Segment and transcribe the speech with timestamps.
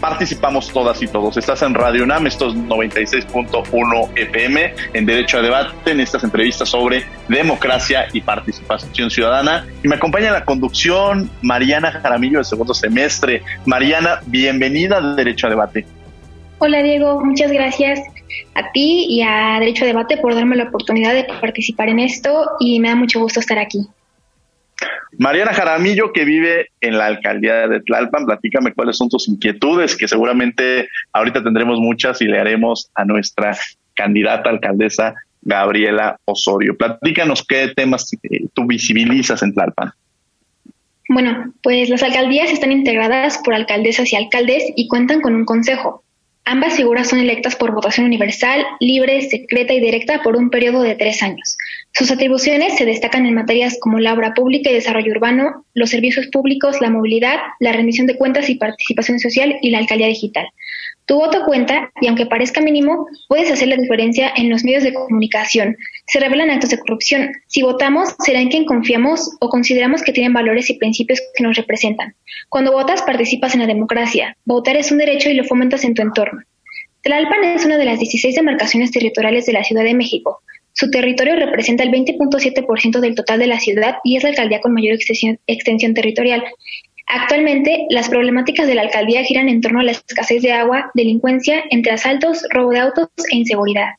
[0.00, 1.36] participamos todas y todos.
[1.36, 7.04] Estás en Radio UNAM, estos 96.1 FM, en Derecho a Debate, en estas entrevistas sobre
[7.28, 9.66] democracia y participación ciudadana.
[9.82, 13.42] Y me acompaña en la conducción Mariana Jaramillo del segundo semestre.
[13.66, 15.86] Mariana, bienvenida a Derecho a Debate.
[16.58, 18.00] Hola Diego, muchas gracias
[18.54, 22.50] a ti y a Derecho a Debate por darme la oportunidad de participar en esto
[22.58, 23.88] y me da mucho gusto estar aquí.
[25.18, 30.06] Mariana Jaramillo, que vive en la alcaldía de Tlalpan, platícame cuáles son tus inquietudes, que
[30.06, 33.56] seguramente ahorita tendremos muchas y le haremos a nuestra
[33.94, 36.76] candidata alcaldesa Gabriela Osorio.
[36.76, 39.92] Platícanos qué temas eh, tú visibilizas en Tlalpan.
[41.08, 46.04] Bueno, pues las alcaldías están integradas por alcaldesas y alcaldes y cuentan con un consejo.
[46.50, 50.94] Ambas figuras son electas por votación universal, libre, secreta y directa por un periodo de
[50.94, 51.58] tres años.
[51.92, 56.28] Sus atribuciones se destacan en materias como la obra pública y desarrollo urbano, los servicios
[56.28, 60.46] públicos, la movilidad, la rendición de cuentas y participación social y la alcaldía digital.
[61.08, 64.92] Tu voto cuenta y aunque parezca mínimo, puedes hacer la diferencia en los medios de
[64.92, 65.74] comunicación.
[66.06, 67.32] Se revelan actos de corrupción.
[67.46, 71.56] Si votamos, será en quien confiamos o consideramos que tienen valores y principios que nos
[71.56, 72.14] representan.
[72.50, 74.36] Cuando votas, participas en la democracia.
[74.44, 76.42] Votar es un derecho y lo fomentas en tu entorno.
[77.00, 80.42] Tlalpan es una de las 16 demarcaciones territoriales de la Ciudad de México.
[80.74, 84.74] Su territorio representa el 20.7% del total de la ciudad y es la alcaldía con
[84.74, 86.44] mayor extensión, extensión territorial.
[87.08, 91.64] Actualmente, las problemáticas de la alcaldía giran en torno a la escasez de agua, delincuencia,
[91.70, 93.94] entre asaltos, robo de autos e inseguridad.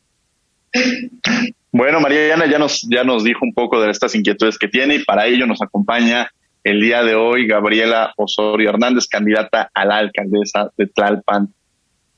[1.71, 5.03] Bueno, Mariana ya nos, ya nos dijo un poco de estas inquietudes que tiene y
[5.03, 6.31] para ello nos acompaña
[6.63, 11.53] el día de hoy Gabriela Osorio Hernández, candidata a la alcaldesa de Tlalpan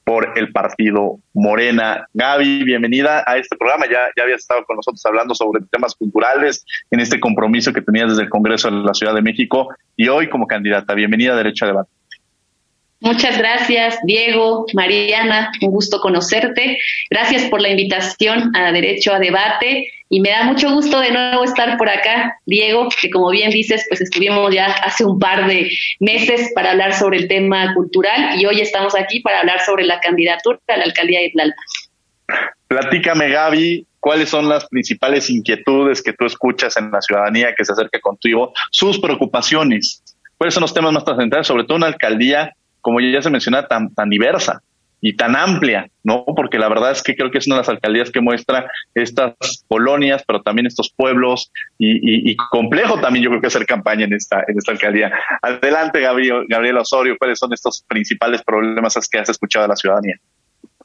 [0.04, 2.08] por el partido Morena.
[2.14, 3.86] Gaby, bienvenida a este programa.
[3.86, 8.10] Ya, ya habías estado con nosotros hablando sobre temas culturales en este compromiso que tenías
[8.10, 10.94] desde el Congreso de la Ciudad de México y hoy como candidata.
[10.94, 12.01] Bienvenida a Derecho a Debate.
[13.02, 16.78] Muchas gracias, Diego, Mariana, un gusto conocerte.
[17.10, 21.44] Gracias por la invitación a Derecho a Debate y me da mucho gusto de nuevo
[21.44, 25.72] estar por acá, Diego, que como bien dices, pues estuvimos ya hace un par de
[26.00, 30.00] meses para hablar sobre el tema cultural y hoy estamos aquí para hablar sobre la
[30.00, 32.46] candidatura a la alcaldía de Tlalpan.
[32.68, 37.72] Platícame, Gaby, cuáles son las principales inquietudes que tú escuchas en la ciudadanía que se
[37.72, 40.04] acerca contigo, sus preocupaciones,
[40.38, 43.94] cuáles son los temas más trascendentales, sobre todo una alcaldía como ya se menciona, tan,
[43.94, 44.62] tan diversa
[45.04, 46.24] y tan amplia, ¿no?
[46.36, 49.34] Porque la verdad es que creo que es una de las alcaldías que muestra estas
[49.68, 54.44] colonias, pero también estos pueblos y, complejo también yo creo que hacer campaña en esta,
[54.48, 55.12] en esta alcaldía.
[55.42, 60.16] Adelante, Gabriel, Gabriel Osorio, ¿cuáles son estos principales problemas que has escuchado de la ciudadanía?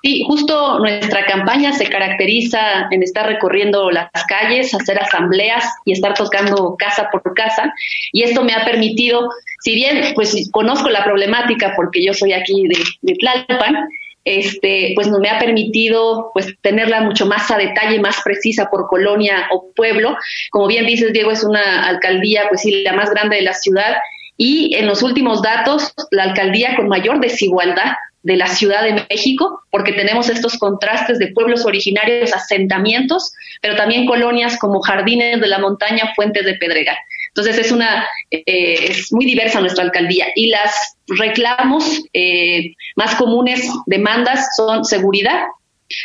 [0.03, 6.15] Sí, justo nuestra campaña se caracteriza en estar recorriendo las calles, hacer asambleas y estar
[6.15, 7.73] tocando casa por casa.
[8.13, 9.29] Y esto me ha permitido,
[9.61, 12.69] si bien pues conozco la problemática porque yo soy aquí
[13.03, 13.89] de, Tlalpan,
[14.25, 19.49] este, pues me ha permitido pues tenerla mucho más a detalle, más precisa por colonia
[19.51, 20.17] o pueblo.
[20.51, 23.97] Como bien dices, Diego, es una alcaldía, pues sí, la más grande de la ciudad
[24.37, 27.93] y en los últimos datos, la alcaldía con mayor desigualdad
[28.27, 33.33] de la Ciudad de México, porque tenemos estos contrastes de pueblos originarios, asentamientos,
[33.63, 36.97] pero también colonias como Jardines de la Montaña, Fuentes de Pedregal.
[37.29, 38.43] Entonces es una eh,
[38.91, 45.43] es muy diversa nuestra alcaldía y las reclamos eh, más comunes, demandas son seguridad.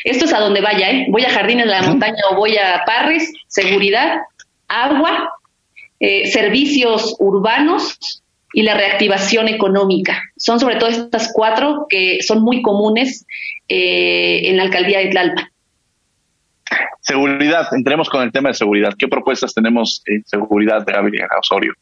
[0.03, 1.07] Esto es a donde vaya, ¿eh?
[1.09, 4.17] voy a Jardines de la Montaña o voy a Parres, seguridad,
[4.67, 5.27] agua,
[6.00, 8.20] eh, servicios urbanos,
[8.53, 10.21] y la reactivación económica.
[10.38, 13.25] Son sobre todo estas cuatro que son muy comunes
[13.68, 15.48] eh, en la alcaldía de Tlalpan.
[17.01, 18.94] Seguridad, entremos con el tema de seguridad.
[18.98, 21.74] ¿Qué propuestas tenemos en seguridad de Gabriela Osorio?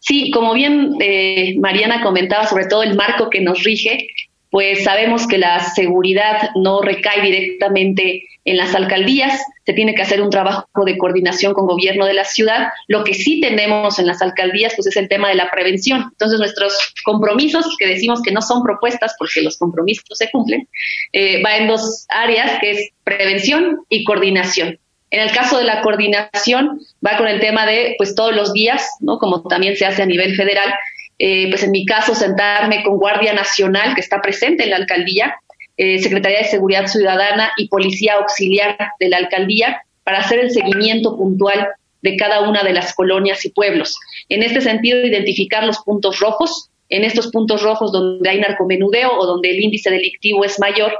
[0.00, 4.08] Sí, como bien eh, Mariana comentaba, sobre todo el marco que nos rige,
[4.50, 10.22] pues sabemos que la seguridad no recae directamente en las alcaldías, se tiene que hacer
[10.22, 12.68] un trabajo de coordinación con gobierno de la ciudad.
[12.86, 16.04] Lo que sí tenemos en las alcaldías pues es el tema de la prevención.
[16.12, 16.72] Entonces nuestros
[17.04, 20.68] compromisos, que decimos que no son propuestas porque los compromisos se cumplen,
[21.12, 24.78] eh, va en dos áreas, que es prevención y coordinación.
[25.10, 28.88] En el caso de la coordinación, va con el tema de, pues todos los días,
[29.00, 29.18] ¿no?
[29.18, 30.72] como también se hace a nivel federal,
[31.18, 35.36] eh, pues en mi caso sentarme con Guardia Nacional que está presente en la alcaldía,
[35.76, 41.16] eh, Secretaría de Seguridad Ciudadana y Policía Auxiliar de la alcaldía para hacer el seguimiento
[41.16, 41.68] puntual
[42.02, 43.98] de cada una de las colonias y pueblos.
[44.28, 49.26] En este sentido, identificar los puntos rojos, en estos puntos rojos donde hay narcomenudeo o
[49.26, 50.92] donde el índice delictivo es mayor,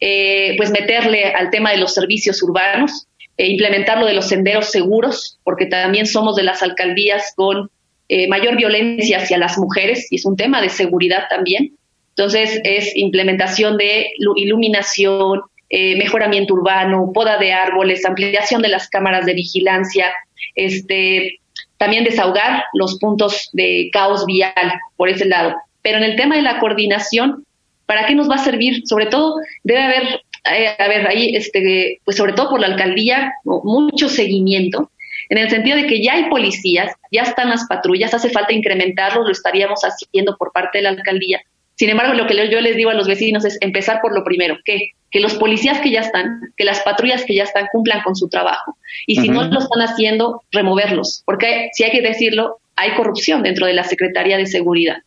[0.00, 4.70] eh, pues meterle al tema de los servicios urbanos, e implementar lo de los senderos
[4.70, 7.70] seguros, porque también somos de las alcaldías con
[8.08, 11.76] eh, mayor violencia hacia las mujeres y es un tema de seguridad también.
[12.10, 14.06] Entonces es implementación de
[14.36, 20.12] iluminación, eh, mejoramiento urbano, poda de árboles, ampliación de las cámaras de vigilancia,
[20.54, 21.38] este,
[21.76, 24.52] también desahogar los puntos de caos vial
[24.96, 25.54] por ese lado.
[25.82, 27.44] Pero en el tema de la coordinación,
[27.84, 28.86] ¿para qué nos va a servir?
[28.86, 33.34] Sobre todo debe haber, eh, a ver, ahí, este, pues sobre todo por la alcaldía,
[33.44, 34.90] mucho seguimiento
[35.28, 39.26] en el sentido de que ya hay policías, ya están las patrullas, hace falta incrementarlos,
[39.26, 41.40] lo estaríamos haciendo por parte de la alcaldía.
[41.74, 44.56] Sin embargo, lo que yo les digo a los vecinos es empezar por lo primero,
[44.64, 48.16] que, que los policías que ya están, que las patrullas que ya están cumplan con
[48.16, 48.76] su trabajo.
[49.06, 53.66] Y si no lo están haciendo, removerlos, porque si hay que decirlo, hay corrupción dentro
[53.66, 54.98] de la Secretaría de Seguridad.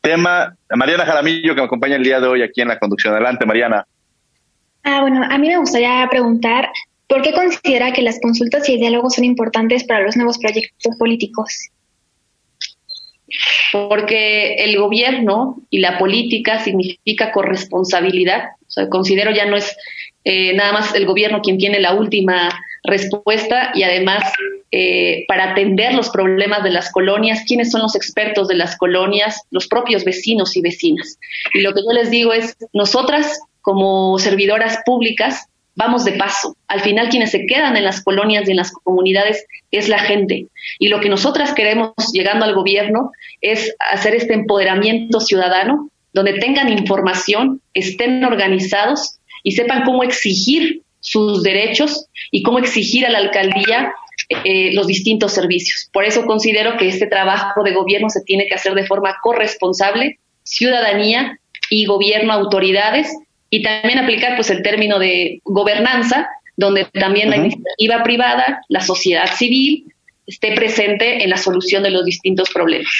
[0.00, 3.14] Tema, Mariana Jaramillo, que me acompaña el día de hoy aquí en la conducción.
[3.14, 3.86] Adelante, Mariana.
[4.82, 6.68] Ah, bueno, a mí me gustaría preguntar
[7.12, 10.96] ¿Por qué considera que las consultas y el diálogo son importantes para los nuevos proyectos
[10.98, 11.68] políticos?
[13.70, 18.44] Porque el gobierno y la política significa corresponsabilidad.
[18.88, 19.76] considero ya no es
[20.24, 22.48] eh, nada más el gobierno quien tiene la última
[22.82, 24.32] respuesta y además
[24.70, 29.42] eh, para atender los problemas de las colonias, quiénes son los expertos de las colonias,
[29.50, 31.18] los propios vecinos y vecinas.
[31.52, 36.56] Y lo que yo les digo es, nosotras como servidoras públicas vamos de paso.
[36.68, 40.46] Al final quienes se quedan en las colonias y en las comunidades es la gente.
[40.78, 43.10] Y lo que nosotras queremos llegando al gobierno
[43.40, 51.42] es hacer este empoderamiento ciudadano, donde tengan información, estén organizados y sepan cómo exigir sus
[51.42, 53.92] derechos y cómo exigir a la alcaldía
[54.44, 55.88] eh, los distintos servicios.
[55.92, 60.18] Por eso considero que este trabajo de gobierno se tiene que hacer de forma corresponsable,
[60.44, 61.38] ciudadanía
[61.70, 63.08] y gobierno, autoridades,
[63.52, 66.26] y también aplicar pues el término de gobernanza,
[66.56, 69.92] donde también la iniciativa privada, la sociedad civil,
[70.26, 72.90] esté presente en la solución de los distintos problemas.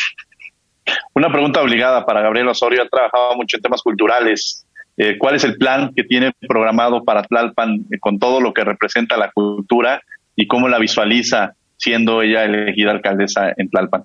[1.15, 4.67] Una pregunta obligada para Gabriel Osorio, ha trabajado mucho en temas culturales.
[4.99, 8.63] Eh, ¿Cuál es el plan que tiene programado para Tlalpan eh, con todo lo que
[8.63, 10.03] representa la cultura
[10.37, 14.05] y cómo la visualiza siendo ella elegida alcaldesa en Tlalpan?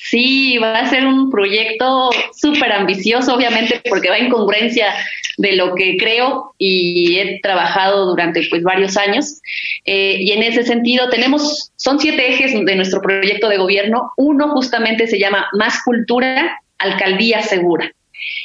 [0.00, 4.94] Sí, va a ser un proyecto súper ambicioso, obviamente, porque va en congruencia
[5.36, 9.40] de lo que creo y he trabajado durante pues varios años.
[9.84, 14.12] Eh, y en ese sentido tenemos, son siete ejes de nuestro proyecto de gobierno.
[14.16, 17.92] Uno justamente se llama Más Cultura, Alcaldía Segura.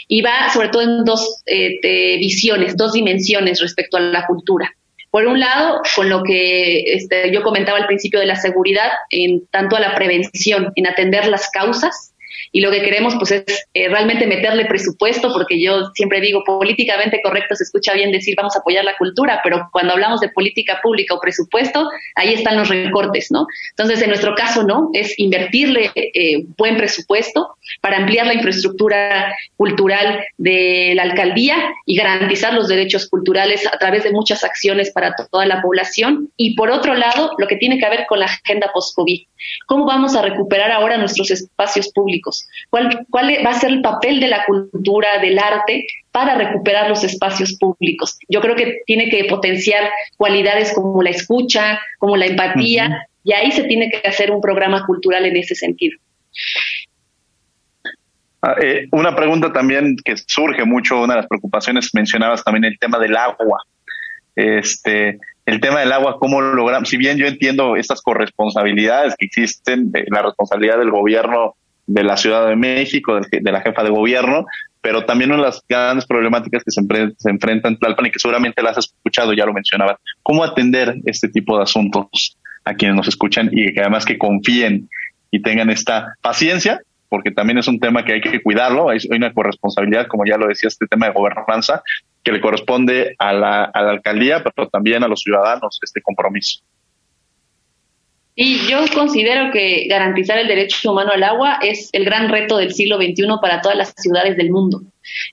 [0.08, 4.72] Y va sobre todo en dos eh, visiones, dos dimensiones respecto a la cultura.
[5.14, 9.46] Por un lado, con lo que este, yo comentaba al principio de la seguridad, en
[9.52, 12.13] tanto a la prevención, en atender las causas,
[12.52, 17.22] y lo que queremos pues es eh, realmente meterle presupuesto, porque yo siempre digo, políticamente
[17.24, 20.80] correcto se escucha bien decir vamos a apoyar la cultura, pero cuando hablamos de política
[20.82, 23.48] pública o presupuesto, ahí están los recortes, ¿no?
[23.72, 24.90] Entonces, en nuestro caso, ¿no?
[24.94, 32.54] Es invertirle eh, buen presupuesto para ampliar la infraestructura cultural de la alcaldía y garantizar
[32.54, 36.30] los derechos culturales a través de muchas acciones para toda la población.
[36.38, 39.28] Y por otro lado, lo que tiene que ver con la agenda post-COVID.
[39.66, 42.23] ¿Cómo vamos a recuperar ahora nuestros espacios públicos?
[42.70, 47.04] ¿Cuál, ¿Cuál va a ser el papel de la cultura, del arte para recuperar los
[47.04, 48.18] espacios públicos?
[48.30, 53.52] Yo creo que tiene que potenciar cualidades como la escucha, como la empatía, y ahí
[53.52, 55.98] se tiene que hacer un programa cultural en ese sentido.
[58.42, 62.78] Ah, eh, una pregunta también que surge mucho, una de las preocupaciones mencionabas también el
[62.78, 63.64] tema del agua.
[64.36, 69.92] Este, el tema del agua, cómo logramos, si bien yo entiendo estas corresponsabilidades que existen,
[70.08, 74.46] la responsabilidad del gobierno de la Ciudad de México, de, la jefa de gobierno,
[74.82, 76.82] pero también una de las grandes problemáticas que se,
[77.18, 80.96] se enfrentan en Tlalpan y que seguramente las has escuchado, ya lo mencionabas, cómo atender
[81.06, 84.90] este tipo de asuntos a quienes nos escuchan y que además que confíen
[85.32, 86.82] y tengan esta paciencia
[87.14, 90.48] porque también es un tema que hay que cuidarlo, hay, una corresponsabilidad, como ya lo
[90.48, 91.84] decía, este tema de gobernanza,
[92.24, 96.64] que le corresponde a la, a la alcaldía, pero también a los ciudadanos este compromiso.
[98.36, 102.74] Y yo considero que garantizar el derecho humano al agua es el gran reto del
[102.74, 104.82] siglo XXI para todas las ciudades del mundo.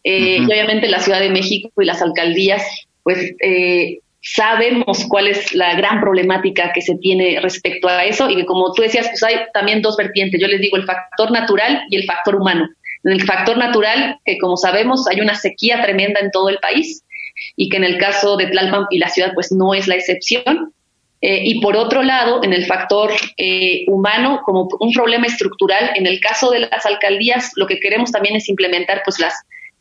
[0.05, 2.63] Eh, y obviamente la Ciudad de México y las alcaldías,
[3.03, 8.37] pues eh, sabemos cuál es la gran problemática que se tiene respecto a eso y
[8.37, 10.41] que como tú decías, pues hay también dos vertientes.
[10.41, 12.69] Yo les digo el factor natural y el factor humano.
[13.05, 17.03] En el factor natural, que como sabemos hay una sequía tremenda en todo el país
[17.57, 20.75] y que en el caso de Tlalpan y la ciudad pues no es la excepción.
[21.23, 26.07] Eh, y por otro lado, en el factor eh, humano, como un problema estructural, en
[26.07, 29.35] el caso de las alcaldías, lo que queremos también es implementar pues las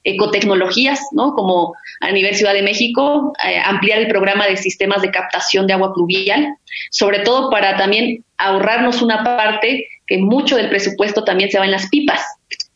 [0.03, 1.33] ecotecnologías, ¿no?
[1.33, 5.73] Como a nivel Ciudad de México, eh, ampliar el programa de sistemas de captación de
[5.73, 6.55] agua pluvial,
[6.91, 11.71] sobre todo para también ahorrarnos una parte que mucho del presupuesto también se va en
[11.71, 12.21] las pipas.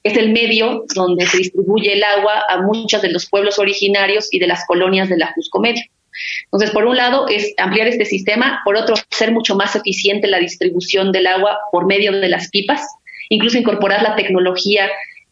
[0.04, 4.40] Es el medio donde se distribuye el agua a muchos de los pueblos originarios y
[4.40, 5.84] de las colonias de la Jusco Medio.
[6.46, 10.40] Entonces, por un lado, es ampliar este sistema, por otro, ser mucho más eficiente la
[10.40, 12.82] distribución del agua por medio de las pipas,
[13.30, 14.90] incluso incorporar la tecnología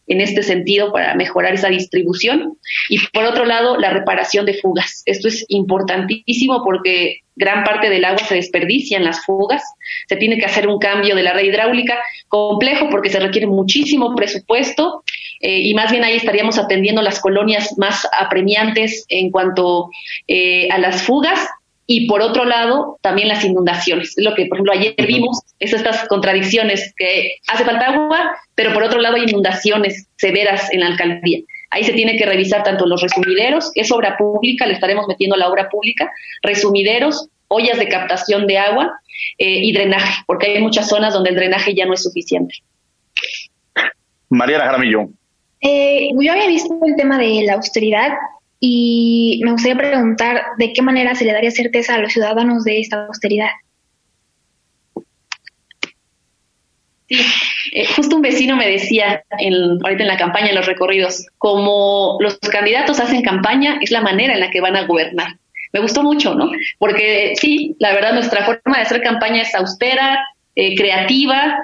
[0.07, 2.57] en este sentido para mejorar esa distribución.
[2.89, 5.03] Y por otro lado, la reparación de fugas.
[5.05, 9.63] Esto es importantísimo porque gran parte del agua se desperdicia en las fugas.
[10.07, 14.15] Se tiene que hacer un cambio de la red hidráulica complejo porque se requiere muchísimo
[14.15, 15.03] presupuesto
[15.39, 19.89] eh, y más bien ahí estaríamos atendiendo las colonias más apremiantes en cuanto
[20.27, 21.39] eh, a las fugas
[21.93, 24.17] y por otro lado también las inundaciones.
[24.17, 28.71] Es lo que, por ejemplo, ayer vimos, es estas contradicciones que hace falta agua, pero
[28.73, 31.39] por otro lado hay inundaciones severas en la alcaldía.
[31.69, 35.35] Ahí se tiene que revisar tanto los resumideros, que es obra pública, le estaremos metiendo
[35.35, 36.09] la obra pública,
[36.43, 38.93] resumideros, ollas de captación de agua
[39.37, 42.55] eh, y drenaje, porque hay muchas zonas donde el drenaje ya no es suficiente.
[44.29, 45.09] Mariana Jaramillo.
[45.59, 48.13] Eh, yo había visto el tema de la austeridad
[48.63, 52.79] y me gustaría preguntar de qué manera se le daría certeza a los ciudadanos de
[52.79, 53.49] esta austeridad.
[57.09, 57.19] Sí,
[57.73, 59.53] eh, justo un vecino me decía en,
[59.83, 64.35] ahorita en la campaña, en los recorridos, como los candidatos hacen campaña, es la manera
[64.35, 65.37] en la que van a gobernar.
[65.73, 66.51] Me gustó mucho, ¿no?
[66.77, 70.23] Porque sí, la verdad, nuestra forma de hacer campaña es austera,
[70.55, 71.57] eh, creativa,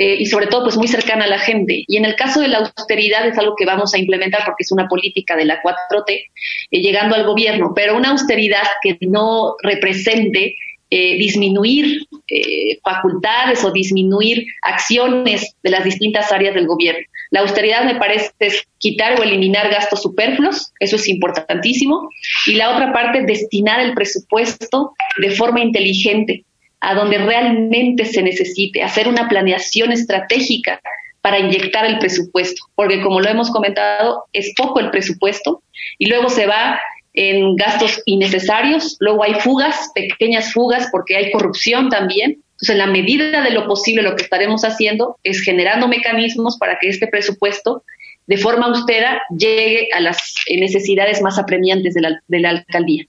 [0.00, 1.84] eh, y sobre todo pues muy cercana a la gente.
[1.86, 4.70] Y en el caso de la austeridad es algo que vamos a implementar porque es
[4.70, 10.54] una política de la 4T eh, llegando al gobierno, pero una austeridad que no represente
[10.90, 12.00] eh, disminuir
[12.82, 17.04] facultades o disminuir acciones de las distintas áreas del gobierno.
[17.30, 18.32] La austeridad me parece
[18.78, 22.08] quitar o eliminar gastos superfluos, eso es importantísimo,
[22.46, 26.44] y la otra parte, destinar el presupuesto de forma inteligente,
[26.80, 30.80] a donde realmente se necesite, hacer una planeación estratégica
[31.20, 35.62] para inyectar el presupuesto, porque como lo hemos comentado, es poco el presupuesto
[35.98, 36.80] y luego se va
[37.14, 42.42] en gastos innecesarios, luego hay fugas, pequeñas fugas, porque hay corrupción también.
[42.52, 46.78] Entonces, en la medida de lo posible, lo que estaremos haciendo es generando mecanismos para
[46.78, 47.82] que este presupuesto,
[48.26, 53.06] de forma austera, llegue a las necesidades más apremiantes de la, de la alcaldía.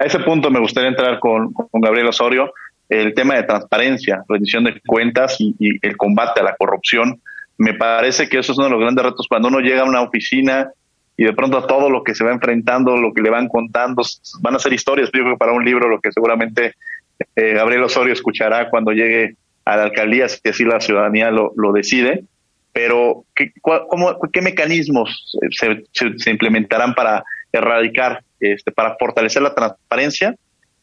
[0.00, 2.54] A ese punto me gustaría entrar con, Gabriel Osorio,
[2.88, 7.20] el tema de transparencia, rendición de cuentas y, el combate a la corrupción.
[7.58, 10.00] Me parece que eso es uno de los grandes retos cuando uno llega a una
[10.00, 10.70] oficina
[11.18, 14.02] y de pronto todo lo que se va enfrentando, lo que le van contando,
[14.40, 16.72] van a ser historias, yo creo para un libro, lo que seguramente
[17.36, 22.24] eh, Gabriel Osorio escuchará cuando llegue a la alcaldía, si así la ciudadanía lo, decide.
[22.72, 30.34] Pero, ¿qué, cómo, ¿qué mecanismos se, se implementarán para erradicar este, para fortalecer la transparencia,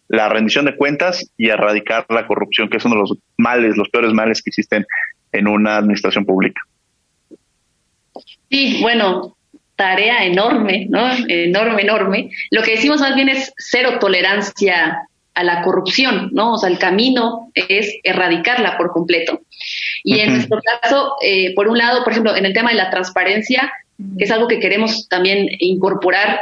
[0.07, 3.89] la rendición de cuentas y erradicar la corrupción, que es uno de los males, los
[3.89, 4.85] peores males que existen
[5.31, 6.61] en una administración pública.
[8.49, 9.35] Sí, bueno,
[9.75, 11.09] tarea enorme, ¿no?
[11.27, 12.29] Enorme, enorme.
[12.51, 16.53] Lo que decimos más bien es cero tolerancia a la corrupción, ¿no?
[16.53, 19.41] O sea, el camino es erradicarla por completo.
[20.03, 22.89] Y en nuestro caso, eh, por un lado, por ejemplo, en el tema de la
[22.89, 23.71] transparencia,
[24.17, 26.39] que es algo que queremos también incorporar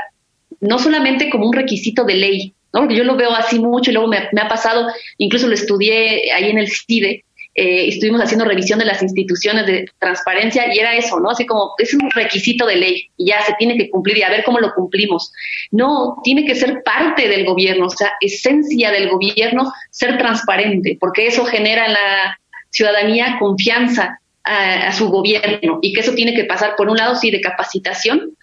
[0.59, 2.81] no solamente como un requisito de ley, ¿no?
[2.81, 4.87] porque yo lo veo así mucho y luego me, ha pasado,
[5.17, 7.23] incluso lo estudié ahí en el CIDE,
[7.57, 11.29] eh, estuvimos haciendo revisión de las instituciones de transparencia y era eso, ¿no?
[11.29, 14.29] Así como es un requisito de ley y ya se tiene que cumplir y a
[14.29, 15.31] ver cómo lo cumplimos.
[15.71, 21.27] No, tiene que ser parte del gobierno, o sea, esencia del gobierno ser transparente, porque
[21.27, 22.39] eso genera en la
[22.71, 27.15] ciudadanía confianza a, a, su gobierno y que eso tiene que pasar, por un lado,
[27.15, 28.35] sí, de capacitación,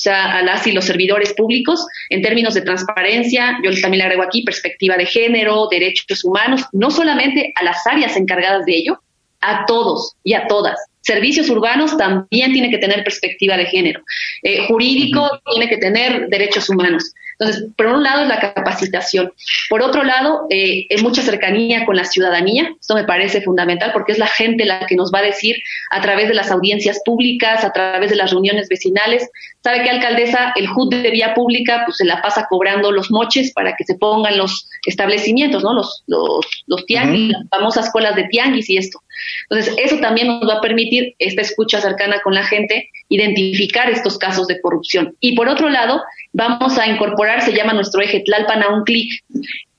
[0.00, 4.22] sea, a las y los servidores públicos en términos de transparencia, yo también le agrego
[4.22, 9.00] aquí perspectiva de género, derechos humanos, no solamente a las áreas encargadas de ello,
[9.40, 10.78] a todos y a todas.
[11.00, 14.02] servicios urbanos también tiene que tener perspectiva de género.
[14.42, 17.14] Eh, jurídico tiene que tener derechos humanos.
[17.38, 19.32] Entonces, por un lado, la capacitación.
[19.70, 22.70] Por otro lado, eh, mucha cercanía con la ciudadanía.
[22.80, 25.56] Esto me parece fundamental porque es la gente la que nos va a decir
[25.90, 29.30] a través de las audiencias públicas, a través de las reuniones vecinales.
[29.68, 30.54] ¿Sabe qué, alcaldesa?
[30.56, 33.96] El HUD de vía pública pues, se la pasa cobrando los moches para que se
[33.96, 35.74] pongan los establecimientos, ¿no?
[35.74, 39.02] Los, los, los tianguis, las famosas colas de tianguis y esto.
[39.50, 44.16] Entonces, eso también nos va a permitir esta escucha cercana con la gente, identificar estos
[44.16, 45.14] casos de corrupción.
[45.20, 46.00] Y por otro lado,
[46.32, 49.22] vamos a incorporar, se llama nuestro eje Tlalpan a un clic,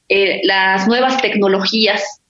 [0.08, 2.22] eh, las nuevas tecnologías,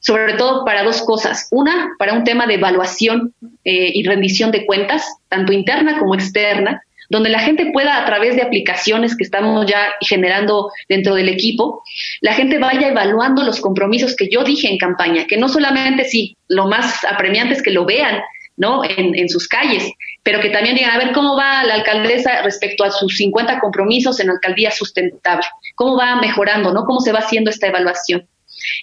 [0.00, 1.46] sobre todo para dos cosas.
[1.52, 3.32] Una, para un tema de evaluación
[3.62, 8.36] eh, y rendición de cuentas, tanto interna como externa, donde la gente pueda, a través
[8.36, 11.82] de aplicaciones que estamos ya generando dentro del equipo,
[12.20, 16.36] la gente vaya evaluando los compromisos que yo dije en campaña, que no solamente sí,
[16.48, 18.20] lo más apremiante es que lo vean,
[18.56, 18.82] ¿no?
[18.84, 19.90] En, sus calles,
[20.22, 24.18] pero que también digan, a ver, ¿cómo va la alcaldesa respecto a sus 50 compromisos
[24.20, 25.46] en alcaldía sustentable?
[25.74, 26.84] ¿Cómo va mejorando, ¿no?
[26.84, 28.26] ¿Cómo se va haciendo esta evaluación?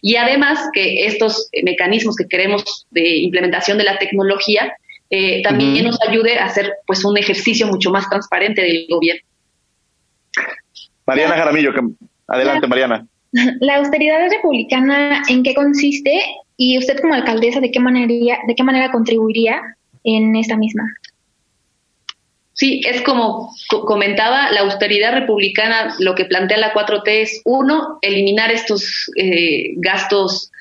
[0.02, 4.74] Y además que estos mecanismos que queremos de implementación de la tecnología
[5.16, 9.22] eh, también nos ayude a hacer pues un ejercicio mucho más transparente del gobierno.
[11.06, 11.72] Mariana Jaramillo,
[12.28, 13.06] adelante Mariana.
[13.60, 16.20] La austeridad republicana, ¿en qué consiste?
[16.58, 19.62] Y usted como alcaldesa, ¿de qué manera, de qué manera contribuiría
[20.04, 20.84] en esta misma?
[22.54, 28.52] Sí, es como comentaba, la austeridad republicana, lo que plantea la 4T es, uno, eliminar
[28.52, 30.52] estos eh, gastos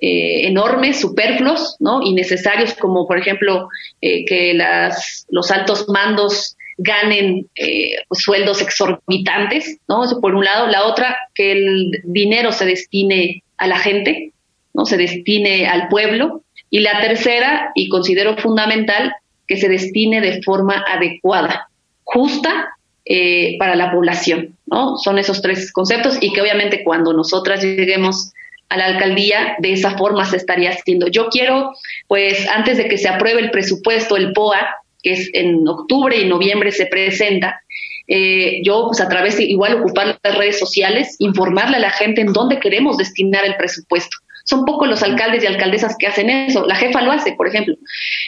[0.00, 2.02] eh, enormes, superfluos, ¿no?
[2.02, 3.68] Innecesarios, como por ejemplo
[4.02, 10.04] eh, que las, los altos mandos ganen eh, sueldos exorbitantes, ¿no?
[10.04, 10.66] Eso por un lado.
[10.66, 14.32] La otra, que el dinero se destine a la gente,
[14.74, 14.84] ¿no?
[14.84, 16.42] Se destine al pueblo.
[16.68, 19.14] Y la tercera, y considero fundamental,
[19.48, 21.70] que se destine de forma adecuada,
[22.02, 22.72] justa
[23.60, 24.98] para la población, ¿no?
[24.98, 28.32] Son esos tres conceptos y que obviamente cuando nosotras lleguemos
[28.68, 31.08] a la alcaldía, de esa forma se estaría haciendo.
[31.08, 31.72] Yo quiero,
[32.08, 36.26] pues, antes de que se apruebe el presupuesto, el POA, que es en octubre y
[36.26, 37.60] noviembre se presenta,
[38.08, 42.20] eh, yo, pues, a través de igual ocupar las redes sociales, informarle a la gente
[42.20, 44.16] en dónde queremos destinar el presupuesto.
[44.46, 46.64] Son pocos los alcaldes y alcaldesas que hacen eso.
[46.66, 47.74] La jefa lo hace, por ejemplo.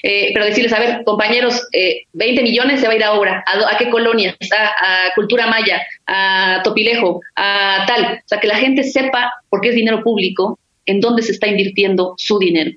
[0.03, 3.45] Eh, pero decirles, a ver, compañeros, eh, 20 millones se va a ir a obra.
[3.47, 4.37] ¿A, qué colonia?
[4.53, 4.65] A,
[5.07, 8.21] a, Cultura Maya, a Topilejo, a tal.
[8.25, 12.15] O sea, que la gente sepa, porque es dinero público, en dónde se está invirtiendo
[12.17, 12.73] su dinero.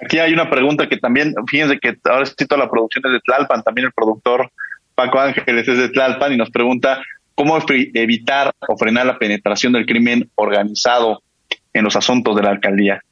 [0.00, 3.86] Aquí hay una pregunta que también, fíjense que ahora toda la producción de Tlalpan, también
[3.86, 4.50] el productor
[4.94, 7.02] Paco Ángeles es de Tlalpan y nos pregunta
[7.34, 11.22] cómo evitar o frenar la penetración del crimen organizado
[11.76, 13.02] en los asuntos de la alcaldía?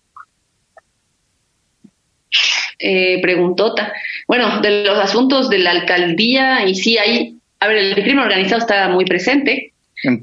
[2.79, 3.93] Eh, preguntota.
[4.27, 8.61] Bueno, de los asuntos de la alcaldía, y sí, hay, a ver, el crimen organizado
[8.61, 9.73] está muy presente,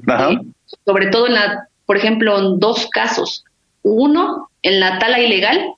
[0.06, 0.32] Ajá.
[0.32, 0.38] Eh,
[0.84, 3.44] sobre todo en la, por ejemplo, en dos casos.
[3.82, 5.74] Uno, en la tala ilegal,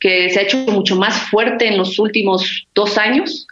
[0.00, 3.46] que se ha hecho mucho más fuerte en los últimos dos años,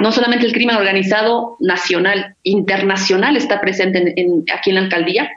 [0.00, 5.30] no solamente el crimen organizado nacional, internacional está presente en, aquí en la alcaldía,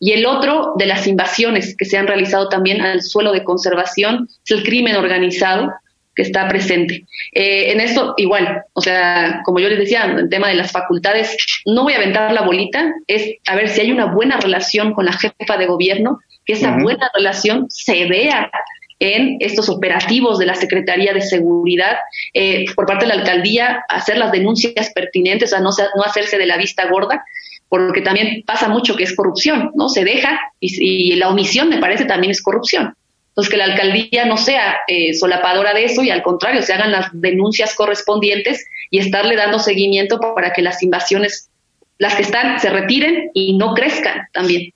[0.00, 4.28] y el otro de las invasiones que se han realizado también al suelo de conservación
[4.44, 5.72] es el crimen organizado
[6.14, 7.04] que está presente.
[7.32, 10.72] Eh, en esto, igual, o sea, como yo les decía, en el tema de las
[10.72, 14.94] facultades, no voy a aventar la bolita, es a ver si hay una buena relación
[14.94, 18.50] con la jefa de gobierno, que esa buena relación se vea
[18.98, 21.96] en estos operativos de la Secretaría de Seguridad
[22.32, 26.46] eh, por parte de la alcaldía, hacer las denuncias pertinentes, a no, no hacerse de
[26.46, 27.22] la vista gorda,
[27.68, 29.88] porque también pasa mucho que es corrupción, ¿no?
[29.88, 32.94] Se deja y, la omisión me parece también es corrupción.
[33.28, 36.92] Entonces, que la alcaldía no sea eh, solapadora de eso y al contrario, se hagan
[36.92, 41.50] las denuncias correspondientes y estarle dando seguimiento para que las invasiones,
[41.98, 44.72] las que están, se retiren y no crezcan también.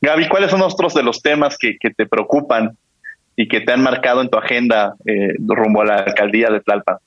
[0.00, 2.76] Gaby, ¿cuáles son otros de los temas que, te preocupan
[3.36, 6.98] y que te han marcado en tu agenda eh, rumbo a la alcaldía de Tlalpan?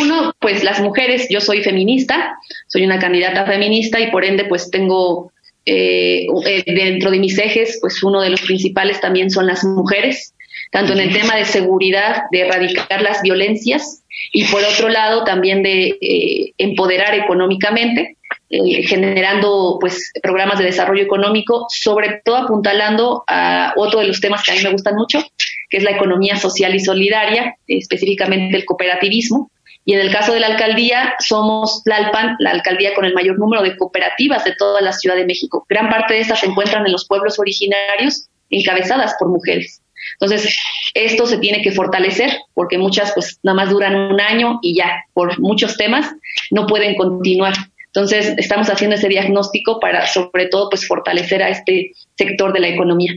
[0.00, 4.70] Uno, pues las mujeres, yo soy feminista, soy una candidata feminista y por ende pues
[4.70, 5.32] tengo
[5.64, 10.34] eh, eh, dentro de mis ejes, pues uno de los principales también son las mujeres,
[10.70, 15.62] tanto en el tema de seguridad, de erradicar las violencias y por otro lado también
[15.62, 18.18] de empoderar económicamente
[18.54, 24.42] eh, generando pues programas de desarrollo económico, sobre todo apuntalando a otro de los temas
[24.42, 25.24] que a mí me gustan mucho,
[25.70, 29.50] que es la economía social y solidaria, específicamente el cooperativismo.
[29.86, 33.62] Y en el caso de la alcaldía, somos Tlalpan, la alcaldía con el mayor número
[33.62, 35.64] de cooperativas de toda la Ciudad de México.
[35.66, 39.80] Gran parte de estas se encuentran en los pueblos originarios, encabezadas por mujeres.
[40.20, 40.54] Entonces,
[40.92, 45.04] esto se tiene que fortalecer porque muchas pues nada más duran un año y ya,
[45.14, 46.14] por muchos temas,
[46.50, 47.54] no pueden continuar.
[47.94, 52.68] Entonces, estamos haciendo ese diagnóstico para, sobre todo, pues fortalecer a este sector de la
[52.68, 53.12] economía.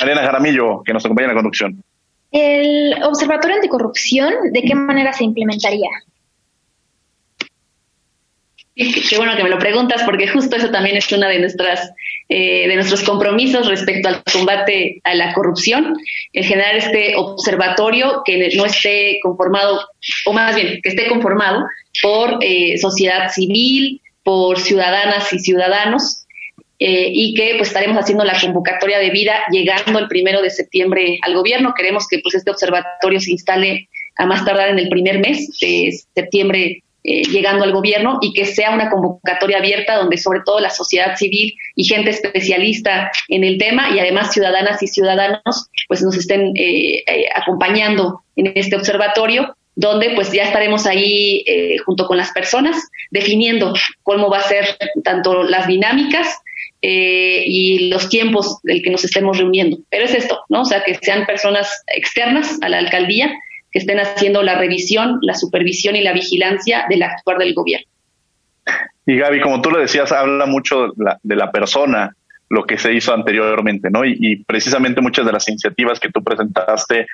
[0.00, 1.84] Mariana Jaramillo, que nos acompaña en la conducción.
[2.30, 5.90] ¿El Observatorio Anticorrupción de qué manera se implementaría?
[8.74, 11.92] Qué bueno que me lo preguntas, porque justo eso también es una de nuestras
[12.34, 15.94] eh, de nuestros compromisos respecto al combate a la corrupción,
[16.32, 19.80] el generar este observatorio que no esté conformado,
[20.24, 21.66] o más bien que esté conformado
[22.00, 26.24] por eh, sociedad civil, por ciudadanas y ciudadanos,
[26.78, 31.18] eh, y que pues estaremos haciendo la convocatoria de vida llegando el primero de septiembre
[31.20, 31.74] al gobierno.
[31.76, 35.92] Queremos que pues este observatorio se instale a más tardar en el primer mes de
[36.14, 40.70] septiembre eh, llegando al gobierno y que sea una convocatoria abierta donde sobre todo la
[40.70, 46.16] sociedad civil y gente especialista en el tema y además ciudadanas y ciudadanos pues nos
[46.16, 51.44] estén eh, eh, acompañando en este observatorio donde pues ya estaremos ahí
[51.86, 52.76] junto con las personas
[53.10, 54.64] definiendo cómo va a ser
[55.02, 56.38] tanto las dinámicas
[56.82, 59.78] y los tiempos del que nos estemos reuniendo.
[59.88, 60.60] Pero es esto, ¿no?
[60.60, 63.32] O sea, que sean personas externas a la alcaldía
[63.72, 67.86] que estén haciendo la revisión, la supervisión y la vigilancia del actuar del gobierno.
[69.06, 72.14] Y Gaby, como tú lo decías, habla mucho de la, persona,
[72.48, 74.04] lo que se hizo anteriormente, ¿no?
[74.04, 77.06] Y, precisamente muchas de las iniciativas que tú presentaste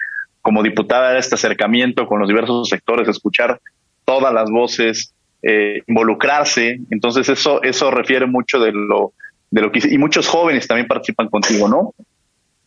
[0.42, 3.60] como diputada este acercamiento con los diversos sectores, escuchar
[4.04, 6.80] todas las voces, eh, involucrarse.
[6.90, 9.12] Entonces eso eso refiere mucho de lo
[9.50, 11.94] de lo que y muchos jóvenes también participan contigo, ¿no?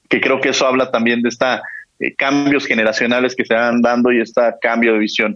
[0.10, 1.62] Que creo que eso habla también de esta
[2.02, 5.36] eh, cambios generacionales que se van dando y este cambio de visión.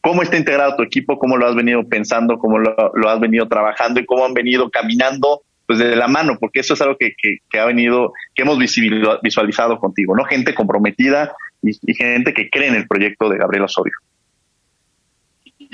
[0.00, 1.18] ¿Cómo está integrado tu equipo?
[1.18, 2.38] ¿Cómo lo has venido pensando?
[2.38, 4.00] ¿Cómo lo, has venido trabajando?
[4.00, 6.36] ¿Y cómo han venido caminando pues de la mano?
[6.38, 10.24] Porque eso es algo que, que, ha venido, que hemos visualizado contigo, ¿no?
[10.24, 13.94] Gente comprometida y, y gente que cree en el proyecto de Gabriel Osorio.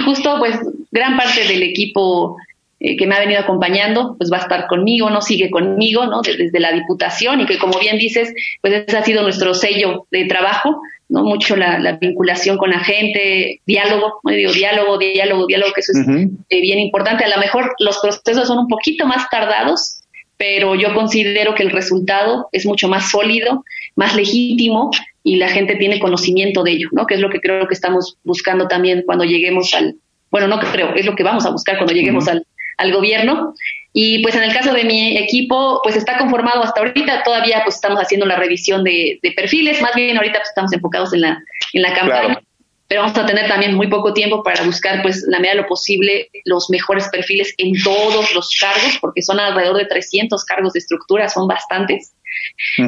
[0.04, 0.60] Justo, pues,
[0.92, 2.36] gran parte del equipo
[2.80, 5.20] eh, que me ha venido acompañando, pues va a estar conmigo, ¿no?
[5.20, 6.22] Sigue conmigo, ¿no?
[6.22, 10.26] Desde, la Diputación y que como bien dices, pues ese ha sido nuestro sello de
[10.26, 11.24] trabajo, ¿no?
[11.24, 14.30] Mucho la, vinculación con la gente, diálogo, ¿no?
[14.30, 16.06] digo, diálogo, diálogo, diálogo, que eso es
[16.50, 17.24] eh, bien importante.
[17.24, 19.98] A lo mejor los procesos son un poquito más tardados,
[20.36, 23.64] pero yo considero que el resultado es mucho más sólido,
[23.96, 24.92] más legítimo
[25.24, 27.06] y la gente tiene conocimiento de ello, ¿no?
[27.06, 29.96] Que es lo que creo que estamos buscando también cuando lleguemos al,
[30.30, 32.46] bueno, no creo, es lo que vamos a buscar cuando lleguemos al,
[32.78, 33.54] al gobierno.
[33.92, 37.76] Y pues en el caso de mi equipo, pues está conformado hasta ahorita, todavía pues
[37.76, 41.82] estamos haciendo la revisión de, perfiles, más bien ahorita pues estamos enfocados en la, en
[41.82, 42.40] la campaña,
[42.88, 45.68] pero vamos a tener también muy poco tiempo para buscar pues la medida de lo
[45.68, 50.78] posible los mejores perfiles en todos los cargos, porque son alrededor de 300 cargos de
[50.78, 52.14] estructura, son bastantes.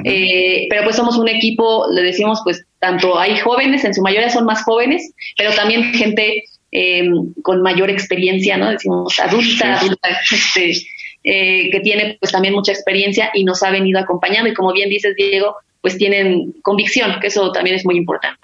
[0.05, 4.31] Eh, pero pues somos un equipo, le decimos pues tanto hay jóvenes, en su mayoría
[4.31, 7.09] son más jóvenes, pero también gente eh,
[7.43, 8.71] con mayor experiencia, ¿no?
[8.71, 10.73] Decimos adulta, adulta, este,
[11.25, 14.89] eh, que tiene pues también mucha experiencia y nos ha venido acompañando y como bien
[14.89, 18.39] dices, Diego, pues tienen convicción, que eso también es muy importante.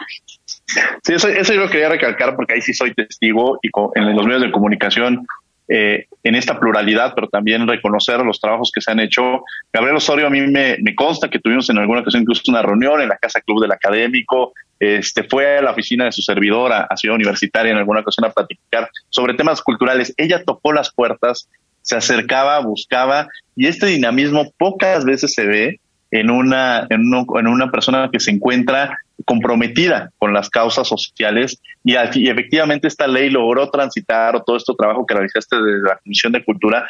[1.04, 4.26] Sí, eso, eso yo lo quería recalcar porque ahí sí soy testigo y en los
[4.26, 5.26] medios de comunicación
[5.68, 9.42] eh, en esta pluralidad, pero también reconocer los trabajos que se han hecho.
[9.72, 13.00] Gabriel Osorio, a mí me, me, consta que tuvimos en alguna ocasión incluso una reunión
[13.00, 16.96] en la Casa Club del Académico, este, fue a la oficina de su servidora, a
[16.96, 20.12] Ciudad Universitaria en alguna ocasión a platicar sobre temas culturales.
[20.16, 21.48] Ella tocó las puertas,
[21.82, 27.70] se acercaba, buscaba, y este dinamismo pocas veces se ve en una, en, en una
[27.70, 33.70] persona que se encuentra comprometida con las causas sociales y, y, efectivamente esta ley logró
[33.70, 36.86] transitar o todo este trabajo que realizaste desde la Comisión de Cultura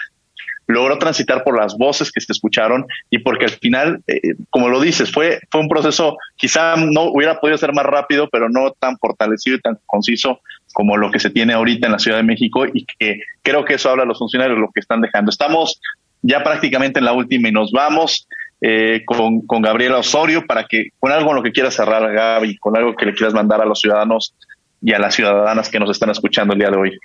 [0.66, 4.80] logró transitar por las voces que se escucharon y porque al final, eh, como lo
[4.80, 8.98] dices, fue, fue un proceso, quizá no hubiera podido ser más rápido, pero no tan
[8.98, 10.40] fortalecido y tan conciso
[10.72, 13.74] como lo que se tiene ahorita en la Ciudad de México y que creo que
[13.74, 15.30] eso habla a los funcionarios lo que están dejando.
[15.30, 15.80] Estamos
[16.22, 18.28] ya prácticamente en la última y nos vamos
[18.60, 22.56] eh, con, con Gabriela Osorio para que con algo en lo que quieras cerrar, Gaby,
[22.58, 24.34] con algo que le quieras mandar a los ciudadanos
[24.82, 26.98] y a las ciudadanas que nos están escuchando el día de hoy.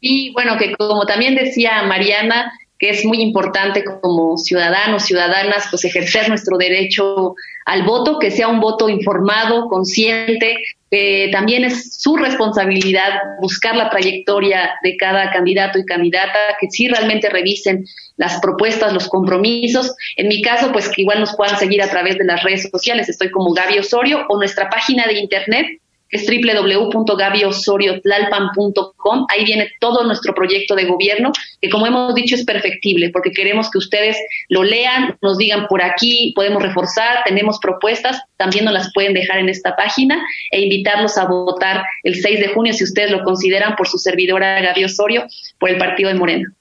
[0.00, 5.84] Y bueno, que como también decía Mariana, que es muy importante como ciudadanos, ciudadanas, pues
[5.84, 7.34] ejercer nuestro derecho
[7.64, 10.56] al voto, que sea un voto informado, consciente,
[10.90, 16.86] que también es su responsabilidad buscar la trayectoria de cada candidato y candidata, que sí
[16.88, 17.84] realmente revisen
[18.16, 19.94] las propuestas, los compromisos.
[20.16, 23.08] En mi caso, pues que igual nos puedan seguir a través de las redes sociales.
[23.08, 25.66] Estoy como Gaby Osorio o nuestra página de internet
[26.08, 29.26] que es www.gabiosoriotlalpan.com.
[29.28, 33.70] Ahí viene todo nuestro proyecto de gobierno, que como hemos dicho es perfectible, porque queremos
[33.70, 34.16] que ustedes
[34.48, 39.38] lo lean, nos digan por aquí, podemos reforzar, tenemos propuestas, también nos las pueden dejar
[39.38, 43.76] en esta página e invitarlos a votar el 6 de junio, si ustedes lo consideran,
[43.76, 45.26] por su servidora Gaby Osorio,
[45.58, 46.52] por el partido de Morena.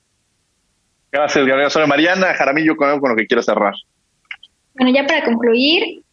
[1.11, 1.87] Gracias, Gabriela Osorio.
[1.87, 3.73] Mariana Jaramillo, con, con lo que quiero cerrar.
[4.73, 6.03] Bueno, ya para concluir,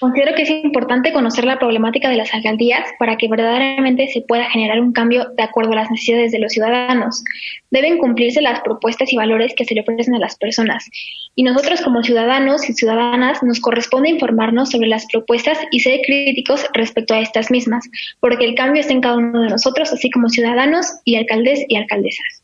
[0.00, 4.48] Considero que es importante conocer la problemática de las alcaldías para que verdaderamente se pueda
[4.48, 7.24] generar un cambio de acuerdo a las necesidades de los ciudadanos.
[7.70, 10.88] Deben cumplirse las propuestas y valores que se le ofrecen a las personas.
[11.34, 16.64] Y nosotros como ciudadanos y ciudadanas nos corresponde informarnos sobre las propuestas y ser críticos
[16.74, 17.84] respecto a estas mismas,
[18.20, 21.76] porque el cambio está en cada uno de nosotros, así como ciudadanos y alcaldes y
[21.76, 22.37] alcaldesas.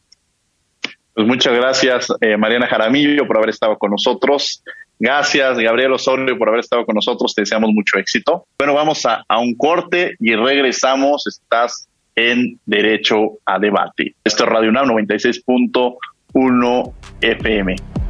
[1.15, 4.65] Pues muchas gracias, eh, Mariana Jaramillo, por haber estado con nosotros.
[4.99, 7.33] Gracias, Gabriel Osorio, por haber estado con nosotros.
[7.35, 8.47] Te deseamos mucho éxito.
[8.59, 11.29] Bueno, vamos a, un corte y regresamos.
[11.29, 14.17] Estás en Derecho a Debate.
[14.25, 18.04] Esto es Radio UNAM 96.1 FM.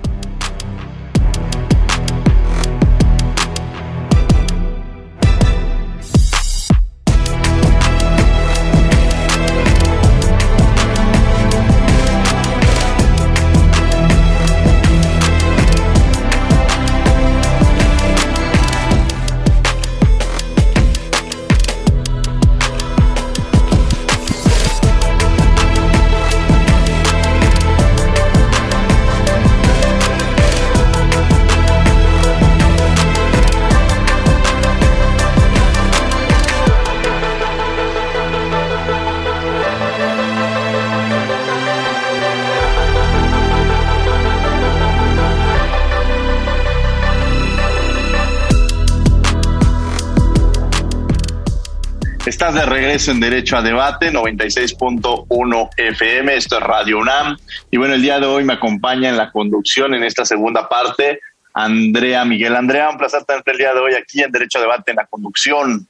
[52.55, 57.37] De regreso en Derecho a Debate, 96.1 FM, esto es Radio UNAM.
[57.71, 61.19] Y bueno, el día de hoy me acompaña en la conducción en esta segunda parte
[61.53, 62.55] Andrea Miguel.
[62.55, 65.07] Andrea, un placer tenerte el día de hoy aquí en Derecho a Debate en la
[65.07, 65.89] conducción.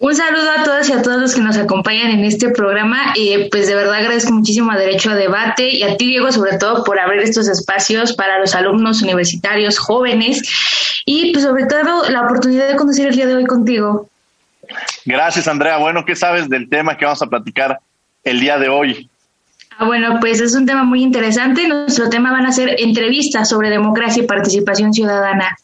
[0.00, 3.12] Un saludo a todas y a todos los que nos acompañan en este programa.
[3.14, 6.58] Eh, pues de verdad agradezco muchísimo a Derecho a Debate y a ti, Diego, sobre
[6.58, 10.42] todo por abrir estos espacios para los alumnos universitarios jóvenes
[11.04, 14.08] y pues sobre todo la oportunidad de conocer el día de hoy contigo.
[15.04, 15.78] Gracias, Andrea.
[15.78, 17.78] Bueno, ¿qué sabes del tema que vamos a platicar
[18.24, 19.08] el día de hoy?
[19.78, 21.68] Ah, bueno, pues es un tema muy interesante.
[21.68, 25.56] Nuestro tema van a ser entrevistas sobre democracia y participación ciudadana.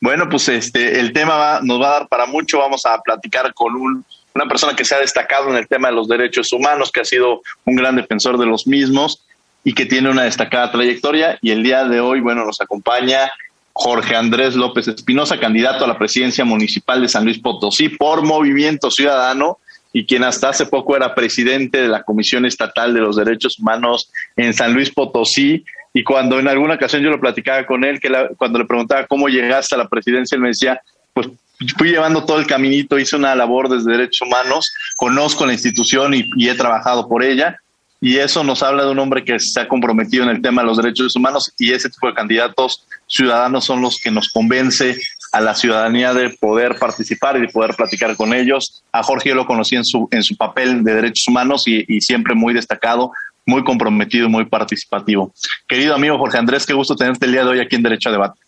[0.00, 2.58] Bueno, pues este, el tema nos va a dar para mucho.
[2.58, 5.94] Vamos a platicar con un, una persona que se ha destacado en el tema de
[5.94, 9.24] los derechos humanos, que ha sido un gran defensor de los mismos
[9.64, 11.38] y que tiene una destacada trayectoria.
[11.40, 13.30] Y el día de hoy, bueno, nos acompaña
[13.72, 18.90] Jorge Andrés López Espinosa, candidato a la presidencia municipal de San Luis Potosí por Movimiento
[18.90, 19.58] Ciudadano
[19.92, 24.10] y quien hasta hace poco era presidente de la Comisión Estatal de los Derechos Humanos
[24.36, 25.64] en San Luis Potosí.
[25.94, 29.28] Y cuando en alguna ocasión yo lo platicaba con él, que cuando le preguntaba cómo
[29.28, 30.80] llegaste a la presidencia, él me decía,
[31.12, 31.28] pues
[31.76, 36.48] fui llevando todo el caminito, hice una labor desde derechos humanos, conozco la institución y
[36.48, 37.58] he trabajado por ella
[38.02, 40.66] y eso nos habla de un hombre que se ha comprometido en el tema de
[40.66, 44.98] los derechos humanos y ese tipo de candidatos ciudadanos son los que nos convence
[45.32, 48.82] a la ciudadanía de poder participar y de poder platicar con ellos.
[48.92, 52.00] A Jorge yo lo conocí en su, en su papel de derechos humanos y, y
[52.00, 53.12] siempre muy destacado,
[53.46, 55.32] muy comprometido y muy participativo.
[55.68, 58.12] Querido amigo Jorge Andrés, qué gusto tenerte el día de hoy aquí en Derecho a
[58.12, 58.40] Debate.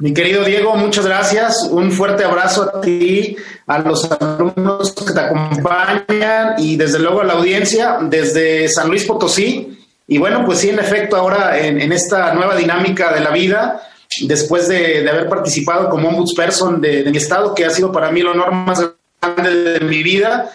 [0.00, 1.66] Mi querido Diego, muchas gracias.
[1.68, 3.34] Un fuerte abrazo a ti,
[3.66, 9.04] a los alumnos que te acompañan y desde luego a la audiencia desde San Luis
[9.04, 9.77] Potosí.
[10.08, 13.82] Y bueno, pues sí, en efecto, ahora en, esta nueva dinámica de la vida,
[14.22, 18.20] después de, haber participado como ombudsperson de, de mi estado, que ha sido para mí
[18.20, 18.82] el honor más
[19.20, 20.50] grande de mi vida,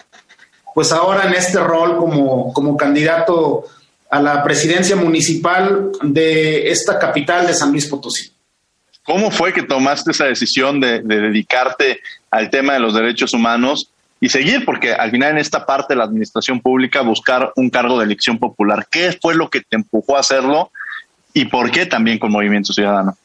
[0.74, 3.64] pues ahora en este rol como, como candidato
[4.10, 8.30] a la presidencia municipal de esta capital de San Luis Potosí.
[9.04, 13.90] ¿Cómo fue que tomaste esa decisión de, dedicarte al tema de los derechos humanos
[14.20, 14.64] y seguir?
[14.64, 18.38] Porque al final en esta parte de la administración pública buscar un cargo de elección
[18.38, 18.86] popular.
[18.90, 20.70] ¿Qué fue lo que te empujó a hacerlo
[21.32, 23.16] y por qué también con Movimiento Ciudadano?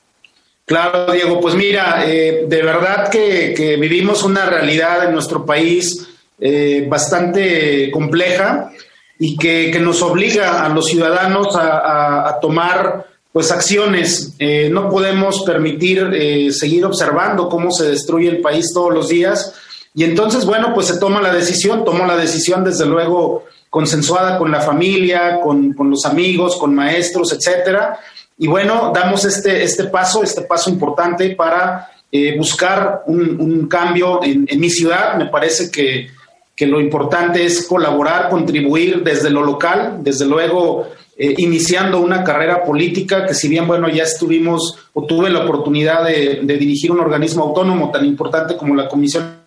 [0.65, 6.07] Claro, Diego, pues mira, eh, de verdad que, vivimos una realidad en nuestro país
[6.39, 8.71] eh, bastante compleja
[9.17, 14.33] y que, nos obliga a los ciudadanos a tomar pues acciones.
[14.39, 19.53] Eh, no podemos permitir eh, seguir observando cómo se destruye el país todos los días.
[19.93, 24.51] Y entonces, bueno, pues se toma la decisión, tomó la decisión desde luego consensuada con
[24.51, 27.99] la familia, con, con los amigos, con maestros, etcétera.
[28.37, 34.47] Y bueno, damos este, este paso, este paso importante para eh, buscar un, cambio en,
[34.59, 35.15] mi ciudad.
[35.17, 36.07] Me parece que,
[36.55, 40.87] que, lo importante es colaborar, contribuir desde lo local, desde luego
[41.21, 46.05] eh, iniciando una carrera política que si bien, bueno, ya estuvimos o tuve la oportunidad
[46.05, 49.38] de, dirigir un organismo autónomo tan importante como la Comisión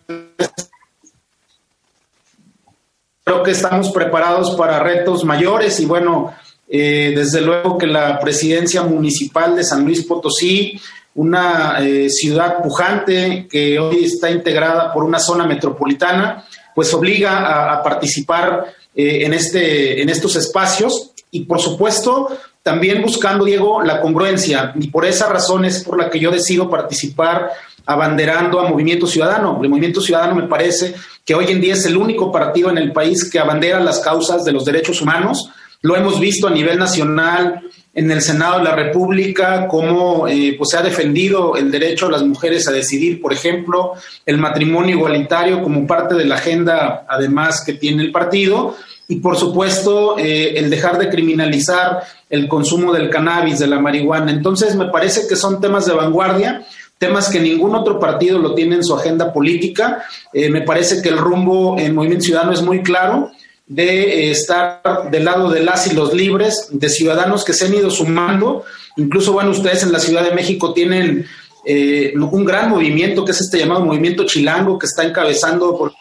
[3.25, 6.35] creo que estamos preparados para retos mayores y bueno,
[6.69, 10.81] eh, desde luego que la presidencia municipal de San Luis Potosí
[11.15, 17.83] una eh, ciudad pujante que hoy está integrada por una zona metropolitana, pues obliga a,
[17.83, 22.29] participar eh, en, este, en estos espacios y por supuesto
[22.63, 24.73] también buscando, Diego, la congruencia.
[24.79, 27.51] Y por esa razón es por la que yo decido participar
[27.87, 29.59] abanderando a Movimiento Ciudadano.
[29.63, 32.93] El Movimiento Ciudadano me parece que hoy en día es el único partido en el
[32.93, 35.51] país que abandera las causas de los derechos humanos.
[35.83, 37.63] Lo hemos visto a nivel nacional
[37.95, 42.11] en el Senado de la República, cómo eh, pues se ha defendido el derecho a
[42.11, 43.93] las mujeres a decidir, por ejemplo,
[44.25, 48.77] el matrimonio igualitario como parte de la agenda, además, que tiene el partido,
[49.09, 54.31] y por supuesto, eh, el dejar de criminalizar el consumo del cannabis, de la marihuana.
[54.31, 56.65] Entonces, me parece que son temas de vanguardia
[57.03, 60.05] temas que ningún otro partido lo tiene en su agenda política.
[60.33, 63.33] Eh, me parece que el rumbo en Movimiento Ciudadano es muy claro
[63.67, 67.75] de eh, estar del lado de las y los libres, de ciudadanos que se han
[67.75, 68.65] ido sumando.
[68.97, 71.27] Incluso, bueno, ustedes en la Ciudad de México tienen
[71.65, 75.93] eh, un gran movimiento, que es este llamado movimiento chilango, que está encabezando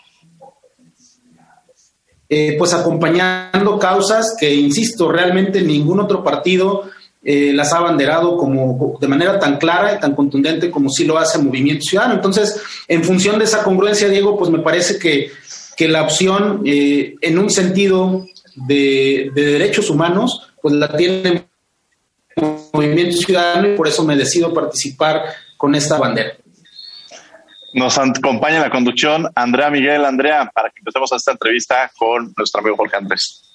[2.30, 6.91] eh, pues acompañando causas que, insisto, realmente ningún otro partido
[7.24, 11.38] las ha abanderado como de manera tan clara y tan contundente como sí lo hace
[11.38, 12.16] Movimiento Ciudadano.
[12.16, 15.32] Entonces, en función de esa congruencia, Diego, pues me parece que
[15.82, 21.48] que la opción eh, en un sentido de, derechos humanos, pues la tiene
[22.72, 25.24] Movimiento Ciudadano y por eso me decido participar
[25.58, 26.34] con esta bandera.
[27.74, 30.06] Nos acompaña en la conducción Andrea Miguel.
[30.06, 33.51] Andrea, para que empecemos esta entrevista con nuestro amigo Jorge Andrés.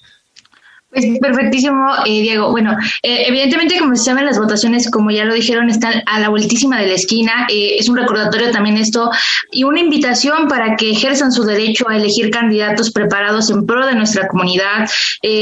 [0.89, 2.49] Pues perfectísimo, eh, Diego.
[2.49, 2.71] Bueno,
[3.03, 6.79] eh, evidentemente, como se saben, las votaciones, como ya lo dijeron, están a la vueltísima
[6.79, 7.45] de la esquina.
[7.49, 9.11] Eh, es un recordatorio también esto
[9.51, 13.95] y una invitación para que ejerzan su derecho a elegir candidatos preparados en pro de
[13.95, 14.87] nuestra comunidad.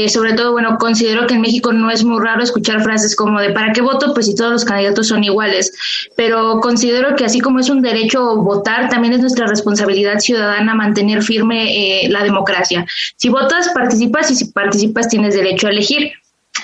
[0.08, 3.50] sobre todo, bueno, considero que en México no es muy raro escuchar frases como de
[3.50, 4.14] ¿para qué voto?
[4.14, 5.72] Pues si todos los candidatos son iguales.
[6.16, 11.22] Pero considero que así como es un derecho votar, también es nuestra responsabilidad ciudadana mantener
[11.22, 12.84] firme la democracia.
[13.16, 16.12] Si votas, participas y si participas tienes derecho a elegir.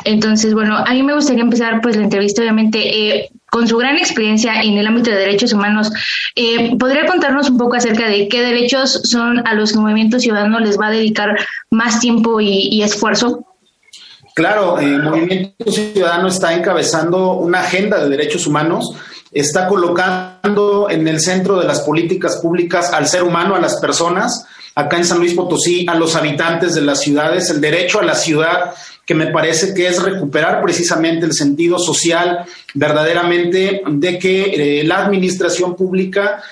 [0.05, 3.99] Entonces, bueno, a mí me gustaría empezar pues la entrevista, obviamente, eh, con su gran
[3.99, 5.91] experiencia en el ámbito de derechos humanos.
[6.35, 10.59] Eh, ¿Podría contarnos un poco acerca de qué derechos son a los que Movimiento Ciudadano
[10.59, 11.37] les va a dedicar
[11.71, 13.47] más tiempo y, esfuerzo?
[14.35, 18.97] Claro, el Movimiento Ciudadano está encabezando una agenda de derechos humanos,
[19.33, 24.47] está colocando en el centro de las políticas públicas al ser humano, a las personas,
[24.75, 28.15] acá en San Luis Potosí a los habitantes de las ciudades, el derecho a la
[28.15, 34.85] ciudad, que me parece que es recuperar precisamente el sentido social verdaderamente de que eh,
[34.85, 36.43] la administración pública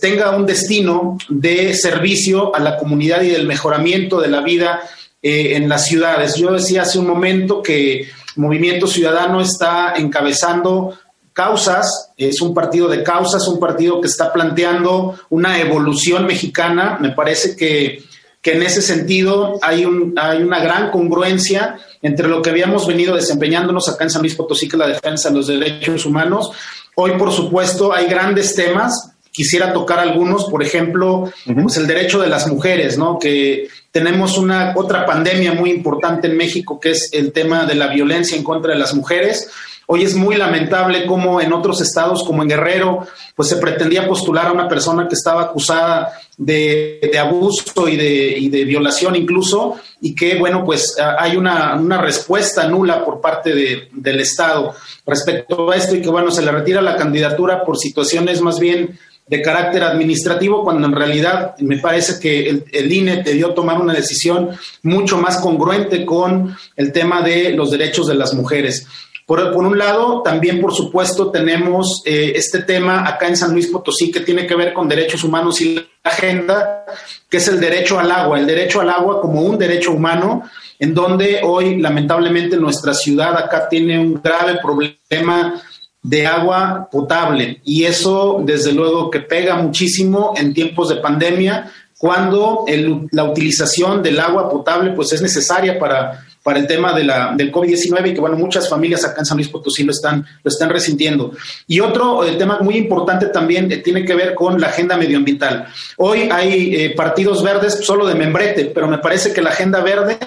[0.00, 4.80] tenga un destino de servicio a la comunidad y del mejoramiento de la vida
[5.20, 6.36] eh, en las ciudades.
[6.36, 10.96] Yo decía hace un momento que Movimiento Ciudadano está encabezando
[11.36, 16.96] causas, es un partido de causas, un partido que está planteando una evolución mexicana.
[16.98, 18.02] Me parece que,
[18.42, 23.88] en ese sentido hay, un, hay una gran congruencia entre lo que habíamos venido desempeñándonos
[23.88, 26.52] acá en San Luis Potosí, que es la defensa de los derechos humanos.
[26.94, 29.12] Hoy, por supuesto, hay grandes temas.
[29.30, 33.18] Quisiera tocar algunos, por ejemplo, pues el derecho de las mujeres, ¿no?
[33.18, 37.88] Que tenemos una otra pandemia muy importante en México, que es el tema de la
[37.88, 39.50] violencia en contra de las mujeres
[39.88, 44.46] Hoy es muy lamentable cómo en otros estados, como en Guerrero, pues se pretendía postular
[44.46, 50.36] a una persona que estaba acusada de, abuso y de, de, violación incluso, y que,
[50.38, 54.74] bueno, pues hay una, respuesta nula por parte del Estado
[55.06, 58.98] respecto a esto y que, bueno, se le retira la candidatura por situaciones más bien
[59.28, 63.92] de carácter administrativo, cuando en realidad me parece que el, el, INE debió tomar una
[63.92, 64.50] decisión
[64.82, 68.86] mucho más congruente con el tema de los derechos de las mujeres.
[69.26, 74.12] Por, un lado, también, por supuesto, tenemos eh, este tema acá en San Luis Potosí
[74.12, 76.84] que tiene que ver con derechos humanos y la agenda,
[77.28, 80.44] que es el derecho al agua, el derecho al agua como un derecho humano,
[80.78, 85.60] en donde hoy, lamentablemente, nuestra ciudad acá tiene un grave problema
[86.00, 87.60] de agua potable.
[87.64, 92.64] Y eso, desde luego, que pega muchísimo en tiempos de pandemia, cuando
[93.10, 97.02] la utilización del agua potable pues es necesaria para para el tema de
[97.34, 100.48] del COVID-19 y que, bueno, muchas familias acá en San Luis Potosí lo están, lo
[100.48, 101.32] están resintiendo.
[101.66, 105.66] Y otro eh, tema muy importante también eh, tiene que ver con la agenda medioambiental.
[105.96, 110.18] Hoy hay eh, partidos verdes solo de membrete, pero me parece que la agenda verde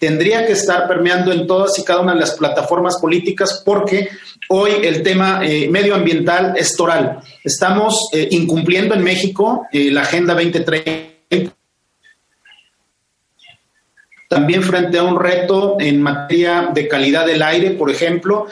[0.00, 4.08] tendría que estar permeando en todas y cada una de las plataformas políticas porque
[4.48, 7.18] hoy el tema medioambiental es toral.
[7.44, 11.61] Estamos incumpliendo en México la Agenda 2030
[14.32, 18.46] también frente a un reto en materia de calidad del aire, por ejemplo.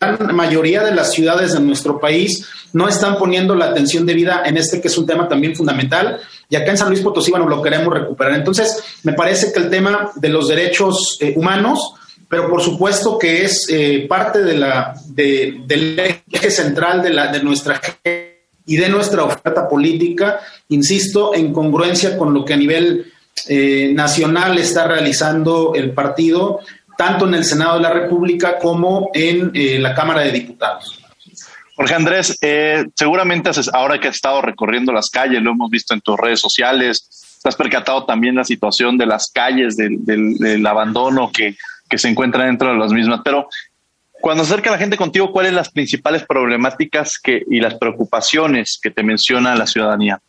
[0.00, 4.56] La mayoría de las ciudades de nuestro país no están poniendo la atención debida en
[4.56, 6.18] este que es un tema también fundamental
[6.48, 8.34] y acá en San Luis Potosí, bueno, lo queremos recuperar.
[8.34, 11.94] Entonces, me parece que el tema de los derechos eh, humanos,
[12.28, 15.96] pero por supuesto que es eh, parte de la, del
[16.28, 17.80] eje central de, la, de nuestra
[18.66, 23.12] y de nuestra oferta política, insisto, en congruencia con lo que a nivel
[23.48, 26.60] eh, nacional está realizando el partido,
[26.96, 31.00] tanto en el Senado de la República como en eh, la Cámara de Diputados.
[31.74, 36.00] Jorge Andrés, eh, seguramente ahora que has estado recorriendo las calles, lo hemos visto en
[36.00, 37.08] tus redes sociales,
[37.44, 41.56] has percatado también la situación de las calles, del, abandono que,
[41.96, 43.48] se encuentra dentro de las mismas, pero
[44.20, 49.02] cuando acerca la gente contigo, ¿cuáles son las principales problemáticas y las preocupaciones que te
[49.02, 50.20] menciona la ciudadanía?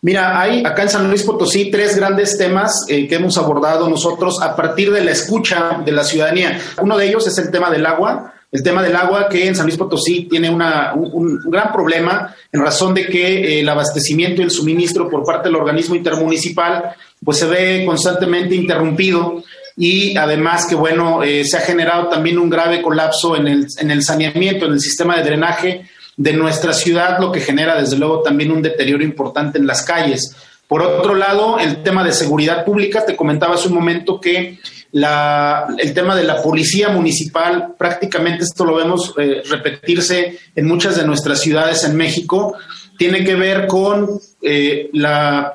[0.00, 4.40] Mira, hay acá en San Luis Potosí tres grandes temas eh, que hemos abordado nosotros
[4.40, 6.60] a partir de la escucha de la ciudadanía.
[6.80, 8.34] Uno de ellos es el tema del agua.
[8.50, 12.62] El tema del agua que en San Luis Potosí tiene una, un, gran problema en
[12.62, 17.38] razón de que eh, el abastecimiento y el suministro por parte del organismo intermunicipal pues
[17.38, 19.42] se ve constantemente interrumpido
[19.76, 23.90] y además que bueno, eh, se ha generado también un grave colapso en el, en
[23.90, 25.88] el saneamiento, en el sistema de drenaje
[26.18, 30.36] de nuestra ciudad, lo que genera desde luego también un deterioro importante en las calles.
[30.66, 34.58] Por otro lado, el tema de seguridad pública, te comentaba hace un momento que
[34.90, 40.96] la, el tema de la policía municipal, prácticamente esto lo vemos eh, repetirse en muchas
[40.96, 42.54] de nuestras ciudades en México,
[42.98, 45.54] tiene que ver con eh, la...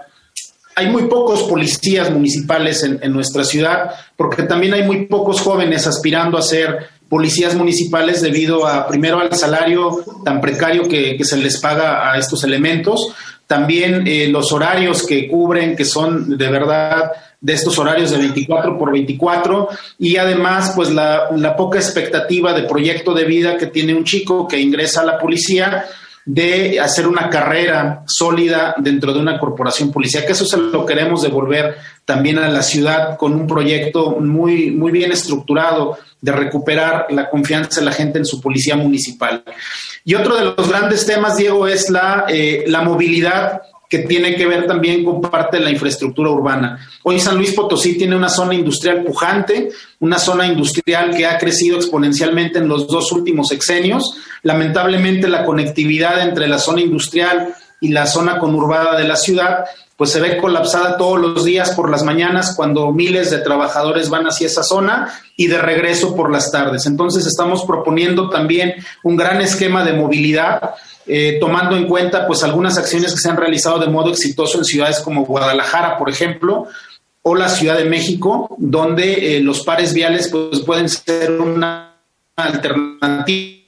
[0.76, 5.86] Hay muy pocos policías municipales en, en nuestra ciudad, porque también hay muy pocos jóvenes
[5.86, 11.60] aspirando a ser policías municipales debido a, primero, al salario tan precario que, se les
[11.60, 13.14] paga a estos elementos,
[13.46, 18.80] también eh, los horarios que cubren, que son de verdad de estos horarios de 24
[18.80, 23.94] por 24 y además pues la, la poca expectativa de proyecto de vida que tiene
[23.94, 25.86] un chico que ingresa a la policía
[26.26, 31.22] de hacer una carrera sólida dentro de una corporación policial, que eso se lo queremos
[31.22, 37.30] devolver también a la ciudad con un proyecto muy, muy bien estructurado de recuperar la
[37.30, 39.44] confianza de la gente en su policía municipal.
[40.06, 43.62] Y otro de los grandes temas, Diego, es la, eh, la movilidad
[43.94, 46.80] que tiene que ver también con parte de la infraestructura urbana.
[47.04, 49.70] Hoy San Luis Potosí tiene una zona industrial pujante,
[50.00, 54.18] una zona industrial que ha crecido exponencialmente en los dos últimos sexenios.
[54.42, 57.54] Lamentablemente la conectividad entre la zona industrial
[57.84, 59.66] y la zona conurbada de la ciudad
[59.98, 64.26] pues se ve colapsada todos los días por las mañanas cuando miles de trabajadores van
[64.26, 66.86] hacia esa zona y de regreso por las tardes.
[66.88, 68.74] Entonces estamos proponiendo también
[69.04, 70.76] un gran esquema de movilidad
[71.06, 74.66] eh, tomando en cuenta pues algunas acciones que se han realizado de modo exitoso en
[74.66, 76.68] ciudades como Guadalajara, por ejemplo,
[77.22, 81.98] o la Ciudad de México, donde eh, los pares viales pues, pueden ser una
[82.36, 83.63] alternativa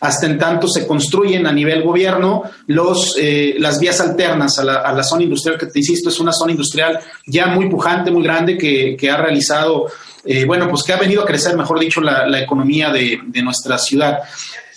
[0.00, 5.02] hasta en tanto se construyen a nivel gobierno los, eh, las vías alternas a la,
[5.02, 9.10] zona industrial, que te insisto, es una zona industrial ya muy pujante, muy grande, que,
[9.10, 9.86] ha realizado,
[10.46, 14.18] bueno, pues que ha venido a crecer, mejor dicho, la, economía de, de, nuestra ciudad.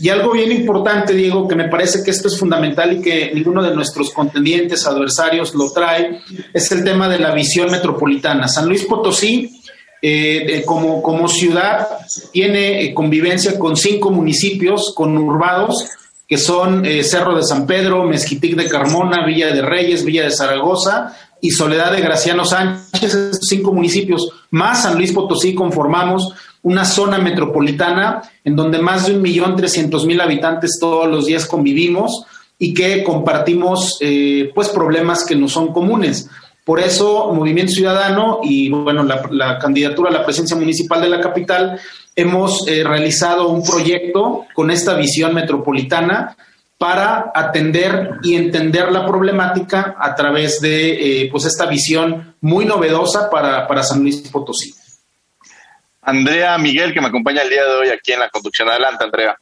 [0.02, 3.62] Y algo bien importante, Diego, que me parece que esto es fundamental y que ninguno
[3.62, 6.22] de nuestros contendientes, adversarios lo trae,
[6.54, 8.48] es el tema de la visión metropolitana.
[8.48, 9.59] San Luis Potosí,
[10.02, 11.88] eh, eh, como, ciudad,
[12.32, 15.90] tiene eh, convivencia con cinco municipios conurbados,
[16.28, 21.16] que son Cerro de San Pedro, Mezquitic de Carmona, Villa de Reyes, Villa de Zaragoza
[21.42, 26.32] y Soledad de Graciano Sánchez, cinco municipios, más San Luis Potosí conformamos
[26.62, 31.46] una zona metropolitana en donde más de un millón trescientos mil habitantes todos los días
[31.46, 32.26] convivimos
[32.58, 36.30] y que compartimos eh, pues problemas que no son comunes.
[36.70, 41.82] Por eso, Movimiento Ciudadano y bueno, la, candidatura a la presidencia municipal de la capital,
[42.16, 46.38] hemos eh, realizado un proyecto con esta visión metropolitana
[46.78, 53.32] para atender y entender la problemática a través de eh, pues esta visión muy novedosa
[53.32, 54.72] para, para San Luis Potosí.
[56.04, 58.70] Andrea Miguel, que me acompaña el día de hoy aquí en la conducción.
[58.70, 59.36] Adelante, Andrea.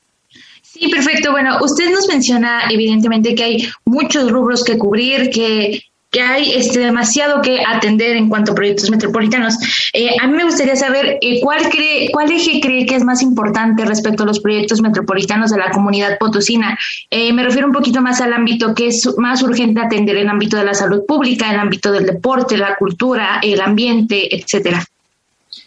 [0.62, 1.32] Sí, perfecto.
[1.32, 6.80] Bueno, usted nos menciona evidentemente que hay muchos rubros que cubrir, que, que hay este,
[6.80, 9.56] demasiado que atender en cuanto a proyectos metropolitanos.
[9.94, 13.22] Eh, a mí me gustaría saber eh, cuál, cree, cuál eje cree que es más
[13.22, 16.78] importante respecto a los proyectos metropolitanos de la comunidad potosina.
[17.10, 20.56] Eh, me refiero un poquito más al ámbito que es más urgente atender, el ámbito
[20.56, 24.86] de la salud pública, el ámbito del deporte, la cultura, el ambiente, etcétera.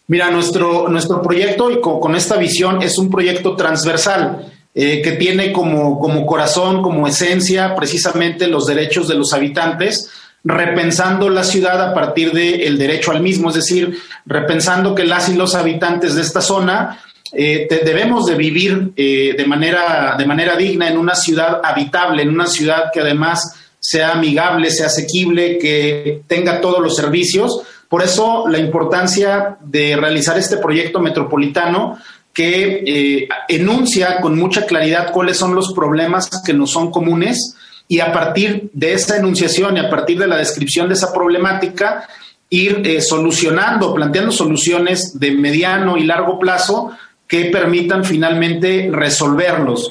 [0.07, 4.47] Mira, nuestro, nuestro proyecto y con, esta visión es un proyecto transversal.
[4.73, 10.09] que tiene como, como corazón, como esencia, precisamente los derechos de los habitantes,
[10.43, 15.35] repensando la ciudad a partir del derecho al mismo, es decir, repensando que las y
[15.35, 16.99] los habitantes de esta zona
[17.33, 22.31] eh, debemos de vivir eh, de, manera, de manera digna en una ciudad habitable, en
[22.31, 27.63] una ciudad que además sea amigable, sea asequible, que tenga todos los servicios.
[27.89, 31.99] Por eso la importancia de realizar este proyecto metropolitano
[32.33, 37.57] que eh, enuncia con mucha claridad cuáles son los problemas que nos son comunes,
[37.91, 42.09] y a partir de esa enunciación y a partir de la descripción de esa problemática,
[42.49, 46.93] ir eh, solucionando, planteando soluciones de mediano y largo plazo
[47.27, 49.91] que permitan finalmente resolverlos.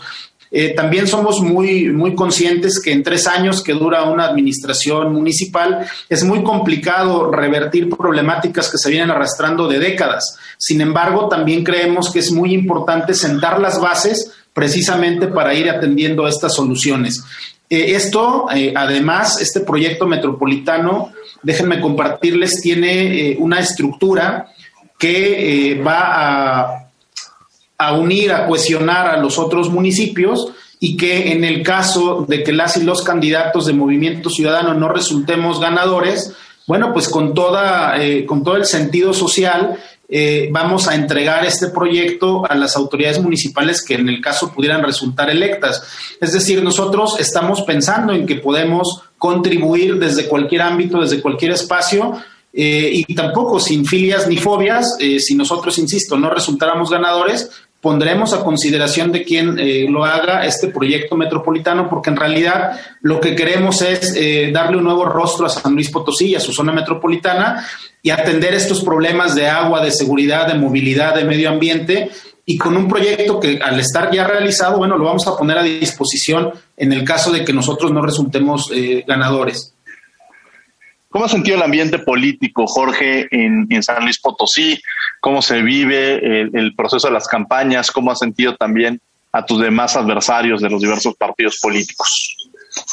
[0.50, 5.86] Eh, también somos muy, muy conscientes que en tres años que dura una administración municipal
[6.08, 10.38] es muy complicado revertir problemáticas que se vienen arrastrando de décadas.
[10.58, 16.30] Sin embargo, también creemos que es muy importante sentar las bases precisamente para ir atendiendo
[16.30, 17.22] estas soluciones.
[17.70, 21.12] Eh, esto, eh, además, este proyecto metropolitano,
[21.44, 24.48] déjenme compartirles, tiene eh, una estructura
[24.98, 26.90] que va
[27.78, 32.52] a, unir, a cohesionar a los otros municipios y que en el caso de que
[32.52, 36.34] las y los candidatos de Movimiento Ciudadano no resultemos ganadores,
[36.68, 37.96] bueno, pues con, toda,
[38.26, 39.78] con todo el sentido social
[40.12, 44.82] eh, vamos a entregar este proyecto a las autoridades municipales que en el caso pudieran
[44.82, 45.84] resultar electas.
[46.20, 52.18] Es decir, nosotros estamos pensando en que podemos contribuir desde cualquier ámbito, desde cualquier espacio.
[52.52, 57.52] Eh, y tampoco sin filias ni fobias, eh, si nosotros, insisto, no resultáramos ganadores,
[57.82, 63.20] pondremos a consideración de quien eh, lo haga este proyecto metropolitano, porque en realidad lo
[63.20, 66.74] que queremos es eh, darle un nuevo rostro a San Luis Potosí, a su zona
[66.74, 67.66] metropolitana,
[68.02, 72.10] y atender estos problemas de agua, de seguridad, de movilidad, de medio ambiente,
[72.46, 75.64] y con un proyecto que al estar ya realizado, bueno, lo vamos a poner a
[75.64, 79.76] disposición en el caso de que nosotros no resultemos eh, ganadores.
[81.10, 84.80] ¿Cómo ha sentido el ambiente político, Jorge, en, San Luis Potosí?
[85.20, 87.90] ¿Cómo se vive el, proceso de las campañas?
[87.90, 89.02] ¿Cómo ha sentido también
[89.32, 92.36] a tus demás adversarios de los diversos partidos políticos?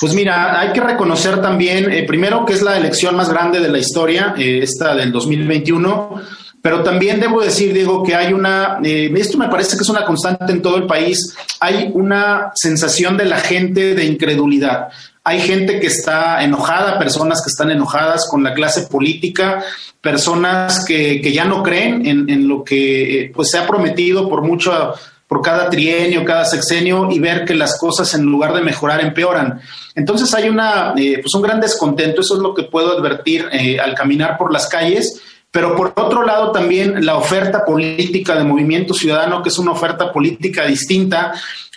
[0.00, 3.68] Pues mira, hay que reconocer también, eh, primero, que es la elección más grande de
[3.68, 6.22] la historia, eh, esta del 2021,
[6.62, 10.04] pero también debo decir, Diego, que hay una, eh, esto me parece que es una
[10.04, 14.88] constante en todo el país, hay una sensación de la gente de incredulidad.
[15.28, 19.60] Hay gente que está enojada, personas que están enojadas con la clase política,
[20.00, 24.94] personas que, ya no creen en, lo que eh, pues, se ha prometido por mucho
[25.26, 29.60] por cada trienio, cada sexenio y ver que las cosas en lugar de mejorar empeoran.
[29.96, 33.80] Entonces hay una, eh, pues un gran descontento, eso es lo que puedo advertir eh,
[33.80, 35.20] al caminar por las calles,
[35.50, 40.12] pero por otro lado también la oferta política de Movimiento Ciudadano, que es una oferta
[40.12, 41.32] política distinta,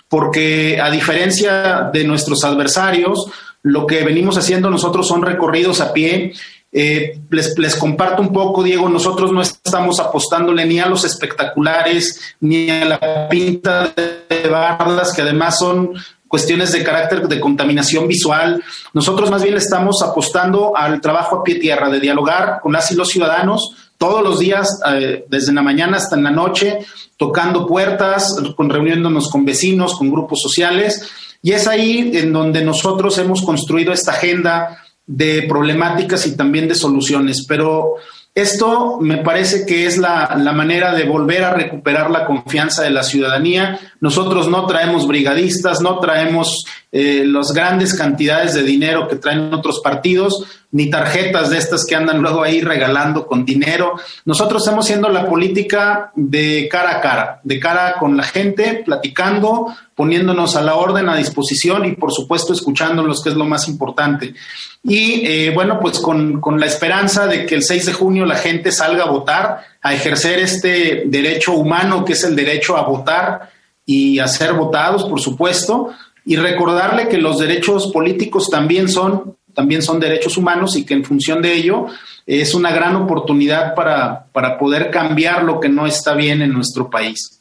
[0.10, 3.28] porque a diferencia de nuestros adversarios,
[3.62, 6.34] lo que venimos haciendo nosotros son recorridos a pie.
[6.72, 12.36] Eh, les, les, comparto un poco, Diego, nosotros no estamos apostándole ni a los espectaculares,
[12.40, 15.94] ni a la pinta de bardas, que además son
[16.28, 18.64] cuestiones de carácter de contaminación visual.
[18.94, 22.96] Nosotros más bien estamos apostando al trabajo a pie tierra, de dialogar con las y
[22.96, 26.80] los ciudadanos todos los días, eh, desde la mañana hasta en la noche,
[27.18, 31.12] tocando puertas, con, reuniéndonos con vecinos, con grupos sociales.
[31.42, 36.76] Y es ahí en donde nosotros hemos construido esta agenda de problemáticas y también de
[36.76, 37.46] soluciones.
[37.46, 37.96] Pero
[38.42, 42.90] esto me parece que es la, la, manera de volver a recuperar la confianza de
[42.90, 43.80] la ciudadanía.
[44.00, 49.80] Nosotros no traemos brigadistas, no traemos eh, las grandes cantidades de dinero que traen otros
[49.80, 53.94] partidos, ni tarjetas de estas que andan luego ahí regalando con dinero.
[54.26, 59.68] Nosotros estamos haciendo la política de cara a cara, de cara con la gente, platicando,
[60.00, 64.34] poniéndonos a la orden, a disposición y por supuesto escuchándolos, que es lo más importante.
[64.82, 68.38] Y eh, bueno, pues con, con la esperanza de que el 6 de junio la
[68.38, 73.50] gente salga a votar, a ejercer este derecho humano que es el derecho a votar
[73.86, 75.90] y a ser votados, por supuesto,
[76.24, 81.04] y recordarle que los derechos políticos también son, también son derechos humanos y que en
[81.04, 81.88] función de ello
[82.26, 86.90] es una gran oportunidad para, para poder cambiar lo que no está bien en nuestro
[86.90, 87.39] país.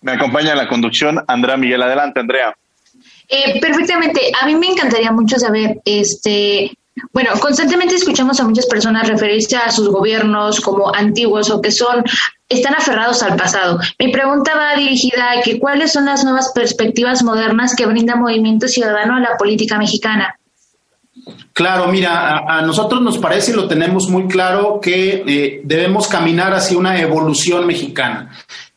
[0.00, 1.82] Me acompaña en la conducción Andrea Miguel.
[1.82, 2.54] Adelante, Andrea.
[3.28, 4.32] Eh, perfectamente.
[4.40, 6.70] A mí me encantaría mucho saber, este,
[7.12, 12.02] Bueno, constantemente escuchamos a muchas personas referirse a sus gobiernos como antiguos o que son
[12.48, 13.78] están aferrados al pasado.
[13.98, 18.68] Mi pregunta va dirigida a que cuáles son las nuevas perspectivas modernas que brinda Movimiento
[18.68, 20.34] Ciudadano a la política mexicana.
[21.52, 26.54] Claro, mira, a, nosotros nos parece y lo tenemos muy claro que eh, debemos caminar
[26.54, 28.30] hacia una evolución mexicana.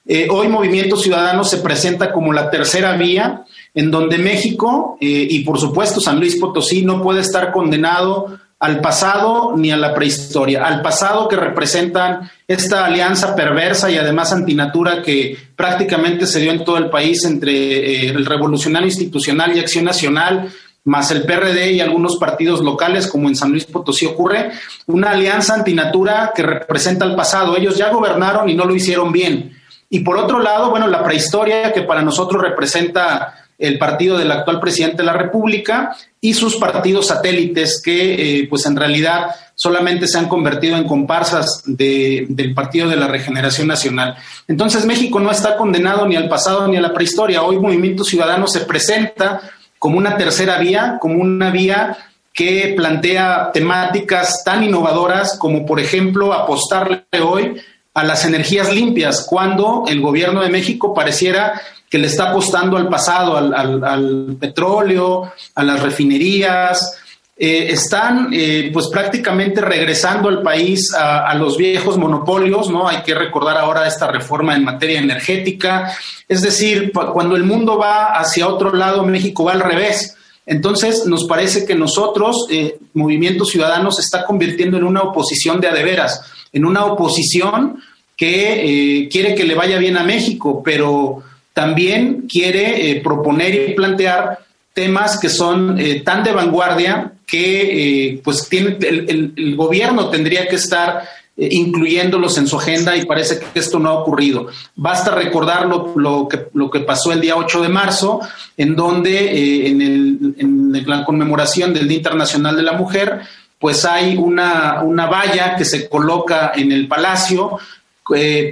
[0.05, 5.43] Eh, hoy Movimiento Ciudadano se presenta como la tercera vía en donde México eh, y
[5.43, 10.65] por supuesto San Luis Potosí no puede estar condenado al pasado ni a la prehistoria,
[10.65, 16.63] al pasado que representan esta alianza perversa y además antinatura que prácticamente se dio en
[16.63, 20.51] todo el país entre eh, el Revolucionario Institucional y Acción Nacional,
[20.83, 24.51] más el PRD y algunos partidos locales, como en San Luis Potosí ocurre,
[24.87, 27.57] una alianza antinatura que representa el pasado.
[27.57, 29.60] Ellos ya gobernaron y no lo hicieron bien.
[29.93, 34.61] Y por otro lado, bueno, la prehistoria que para nosotros representa el partido del actual
[34.61, 40.17] presidente de la República y sus partidos satélites que eh, pues en realidad solamente se
[40.17, 44.15] han convertido en comparsas del Partido de la Regeneración Nacional.
[44.47, 47.43] Entonces México no está condenado ni al pasado ni a la prehistoria.
[47.43, 49.41] Hoy Movimiento Ciudadano se presenta
[49.77, 51.97] como una tercera vía, como una vía
[52.33, 57.61] que plantea temáticas tan innovadoras como por ejemplo apostarle hoy
[57.93, 62.87] a las energías limpias, cuando el gobierno de México pareciera que le está apostando al
[62.87, 66.97] pasado, al, petróleo, a las refinerías,
[67.35, 72.87] eh, están eh, pues prácticamente regresando al país a, los viejos monopolios, ¿no?
[72.87, 75.91] Hay que recordar ahora esta reforma en materia energética,
[76.29, 80.15] es decir, cuando el mundo va hacia otro lado, México va al revés.
[80.51, 85.69] Entonces, nos parece que nosotros, eh, Movimiento Ciudadano, se está convirtiendo en una oposición de
[85.69, 86.21] adeveras,
[86.51, 87.77] en una oposición
[88.17, 91.23] que quiere que le vaya bien a México, pero
[91.53, 94.39] también quiere eh, proponer y plantear
[94.73, 100.55] temas que son eh, tan de vanguardia que eh, pues tiene, el, gobierno tendría que
[100.55, 101.03] estar
[101.37, 104.47] incluyéndolos en su agenda y parece que esto no ha ocurrido.
[104.75, 108.19] Basta recordar lo, que, lo que pasó el día 8 de marzo,
[108.57, 113.21] en donde en, el, en, la conmemoración del Día Internacional de la Mujer,
[113.59, 117.57] pues hay una, una valla que se coloca en el palacio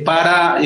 [0.05, 0.59] para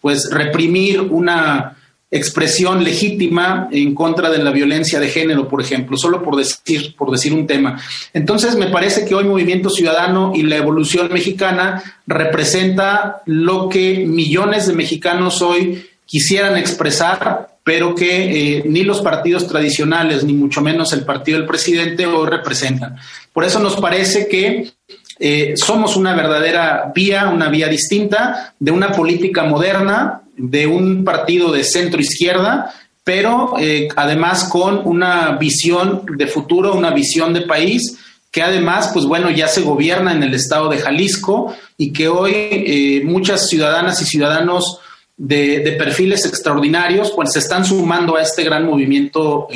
[0.00, 1.75] pues reprimir una
[2.16, 7.10] expresión legítima en contra de la violencia de género, por ejemplo, solo por decir, por
[7.10, 7.80] decir un tema.
[8.12, 14.66] Entonces, me parece que hoy Movimiento Ciudadano y la evolución mexicana representa lo que millones
[14.66, 20.92] de mexicanos hoy quisieran expresar, pero que eh, ni los partidos tradicionales, ni mucho menos
[20.92, 22.96] el partido del presidente hoy representan.
[23.32, 24.72] Por eso nos parece que
[25.18, 31.52] eh, somos una verdadera vía, una vía distinta de una política moderna, de un partido
[31.52, 32.74] de centro izquierda,
[33.04, 37.98] pero eh, además con una visión de futuro, una visión de país
[38.30, 42.32] que además, pues bueno, ya se gobierna en el estado de Jalisco y que hoy
[42.34, 44.80] eh, muchas ciudadanas y ciudadanos
[45.16, 49.48] de, perfiles extraordinarios, pues se están sumando a este gran movimiento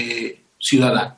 [0.59, 1.17] ciudadano.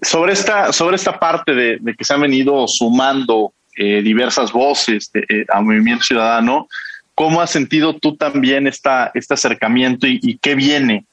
[0.00, 5.10] Sobre esta, sobre esta parte de, de que se han venido sumando eh, diversas voces
[5.12, 6.68] de, eh, a Movimiento Ciudadano.
[7.14, 11.04] ¿Cómo has sentido tú también esta, este acercamiento y, qué viene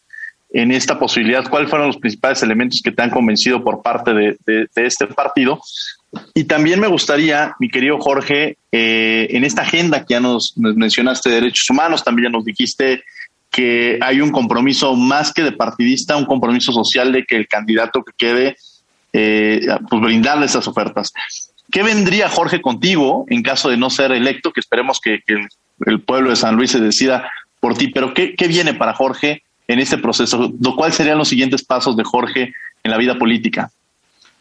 [0.51, 1.47] en esta posibilidad?
[1.49, 5.59] ¿Cuáles fueron los principales elementos que te han convencido por parte de, este partido?
[6.33, 11.29] Y también me gustaría, mi querido Jorge, eh, en esta agenda que ya nos, mencionaste
[11.29, 13.03] de derechos humanos, también nos dijiste
[13.51, 18.03] que hay un compromiso más que de partidista, un compromiso social de que el candidato
[18.03, 18.55] que quede,
[19.11, 21.11] pues brindarle esas ofertas.
[21.71, 24.51] ¿Qué vendría Jorge contigo en caso de no ser electo?
[24.51, 25.19] Que esperemos que,
[25.85, 29.79] el, pueblo de San Luis se decida por ti, pero ¿qué, viene para Jorge en
[29.79, 30.51] este proceso?
[30.75, 32.53] ¿Cuáles serían los siguientes pasos de Jorge
[32.83, 33.71] en la vida política?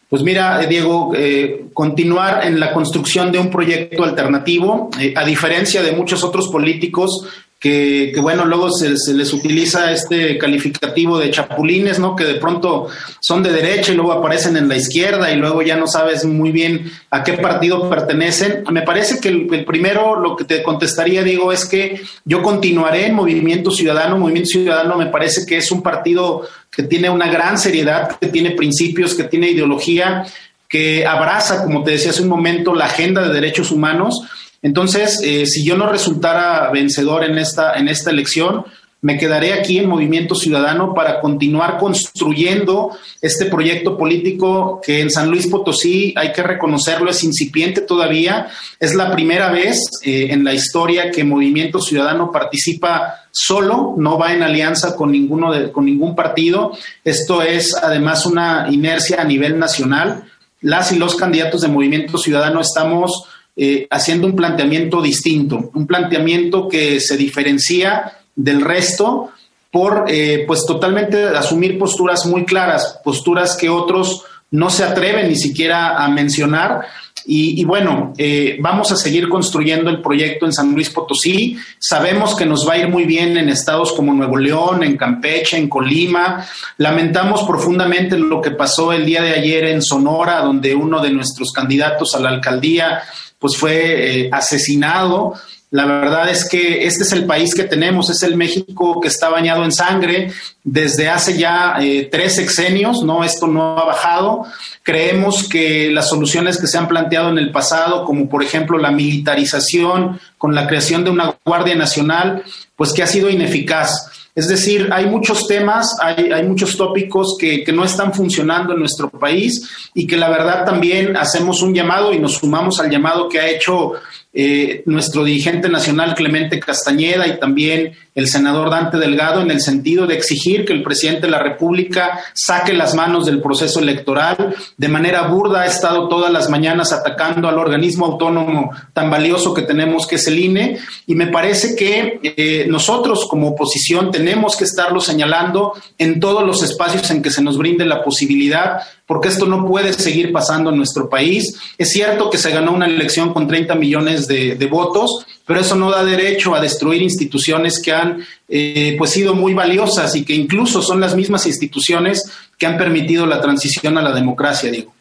[0.09, 5.83] Pues mira, Diego, eh, continuar en la construcción de un proyecto alternativo, eh, a diferencia
[5.83, 7.27] de muchos otros políticos
[7.59, 12.15] que, bueno, luego se, les utiliza este calificativo de chapulines, ¿no?
[12.15, 12.87] Que de pronto
[13.19, 16.51] son de derecha y luego aparecen en la izquierda y luego ya no sabes muy
[16.53, 18.63] bien a qué partido pertenecen.
[18.71, 23.15] Me parece que el, primero, lo que te contestaría, digo, es que yo continuaré en
[23.15, 24.17] Movimiento Ciudadano.
[24.17, 28.51] Movimiento Ciudadano me parece que es un partido que tiene una gran seriedad, que tiene
[28.51, 30.23] principios, que tiene ideología,
[30.69, 34.21] que abraza, como te decía hace un momento, la agenda de derechos humanos
[34.61, 38.65] entonces, eh, si yo no resultara vencedor en esta, en esta elección,
[39.01, 45.29] me quedaré aquí en Movimiento Ciudadano para continuar construyendo este proyecto político que en San
[45.29, 48.47] Luis Potosí, hay que reconocerlo, es incipiente todavía.
[48.77, 54.33] Es la primera vez eh, en la historia que Movimiento Ciudadano participa solo, no va
[54.33, 56.73] en alianza con, ninguno de, con ningún partido.
[57.05, 60.25] Esto es además una inercia a nivel nacional.
[60.59, 63.29] las y los candidatos de Movimiento Ciudadano estamos
[63.61, 69.31] eh, haciendo un planteamiento distinto, un planteamiento que se diferencia del resto
[69.69, 75.35] por eh, pues totalmente asumir posturas muy claras, posturas que otros no se atreven ni
[75.35, 76.85] siquiera a mencionar.
[77.25, 81.57] Y, bueno, eh, vamos a seguir construyendo el proyecto en San Luis Potosí.
[81.77, 85.57] Sabemos que nos va a ir muy bien en estados como Nuevo León, en Campeche,
[85.57, 86.43] en Colima.
[86.77, 91.51] Lamentamos profundamente lo que pasó el día de ayer en Sonora, donde uno de nuestros
[91.51, 93.03] candidatos a la alcaldía
[93.39, 95.33] pues fue eh, asesinado.
[95.71, 99.29] La verdad es que este es el país que tenemos, es el México que está
[99.29, 100.31] bañado en sangre
[100.63, 103.23] desde hace ya eh, tres sexenios, ¿no?
[103.23, 104.45] Esto no ha bajado.
[104.81, 108.89] Creemos que las soluciones que se han planteado en el pasado, como por ejemplo la
[108.89, 112.43] militarización con la creación de una Guardia Nacional,
[112.75, 114.18] pues que ha sido ineficaz.
[114.35, 119.09] Es decir, hay muchos temas, hay, muchos tópicos que, que, no están funcionando en nuestro
[119.09, 123.39] país y que la verdad también hacemos un llamado y nos sumamos al llamado que
[123.39, 123.93] ha hecho
[124.31, 130.05] eh, nuestro dirigente nacional Clemente Castañeda y también el senador Dante Delgado en el sentido
[130.05, 134.55] de exigir que el presidente de la República saque las manos del proceso electoral.
[134.77, 139.63] De manera burda ha estado todas las mañanas atacando al organismo autónomo tan valioso que
[139.63, 140.77] tenemos que es el INE
[141.07, 146.61] y me parece que eh, nosotros como oposición tenemos que estarlo señalando en todos los
[146.61, 150.77] espacios en que se nos brinde la posibilidad porque esto no puede seguir pasando en
[150.77, 151.59] nuestro país.
[151.79, 155.89] Es cierto que se ganó una elección con 30 millones de, votos, pero eso no
[155.89, 160.81] da derecho a destruir instituciones que han eh, pues sido muy valiosas y que incluso
[160.81, 164.93] son las mismas instituciones que han permitido la transición a la democracia, Diego.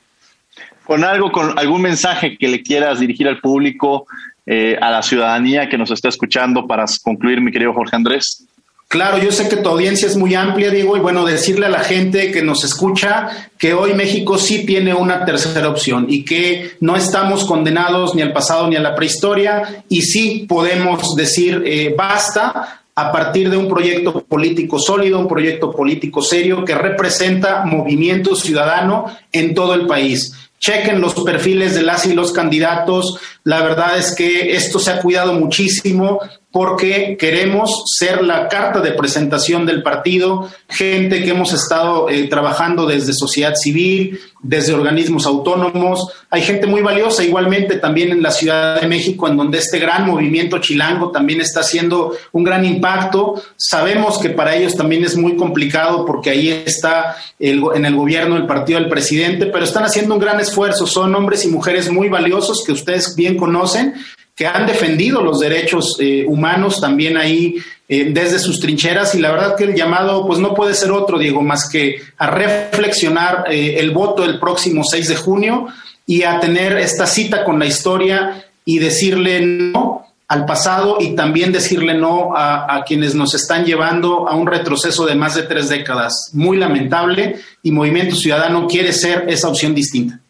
[0.84, 4.06] Con algo, con algún mensaje que le quieras dirigir al público,
[4.46, 8.47] eh, a la ciudadanía que nos está escuchando para concluir, mi querido Jorge Andrés.
[8.88, 11.80] Claro, yo sé que tu audiencia es muy amplia, Diego, y bueno, decirle a la
[11.80, 16.96] gente que nos escucha que hoy México sí tiene una tercera opción y que no
[16.96, 22.82] estamos condenados ni al pasado ni a la prehistoria y sí podemos decir eh, basta
[22.94, 29.04] a partir de un proyecto político sólido, un proyecto político serio que representa movimiento ciudadano
[29.32, 30.32] en todo el país.
[30.58, 33.20] Chequen los perfiles de las y los candidatos.
[33.44, 36.20] La verdad es que esto se ha cuidado muchísimo
[36.58, 42.84] porque queremos ser la carta de presentación del partido, gente que hemos estado eh, trabajando
[42.84, 46.12] desde sociedad civil, desde organismos autónomos.
[46.30, 50.04] Hay gente muy valiosa igualmente también en la Ciudad de México, en donde este gran
[50.04, 53.40] movimiento chilango también está haciendo un gran impacto.
[53.56, 58.46] Sabemos que para ellos también es muy complicado porque ahí está en el gobierno el
[58.46, 60.88] partido del presidente, pero están haciendo un gran esfuerzo.
[60.88, 63.94] Son hombres y mujeres muy valiosos que ustedes bien conocen
[64.38, 67.56] que han defendido los derechos eh, humanos también ahí
[67.88, 71.18] eh, desde sus trincheras y la verdad que el llamado pues no puede ser otro,
[71.18, 75.66] Diego, más que a reflexionar eh, el voto el próximo 6 de junio
[76.06, 81.50] y a tener esta cita con la historia y decirle no al pasado y también
[81.50, 85.68] decirle no a, a, quienes nos están llevando a un retroceso de más de tres
[85.68, 86.30] décadas.
[86.32, 90.20] Muy lamentable y Movimiento Ciudadano quiere ser esa opción distinta.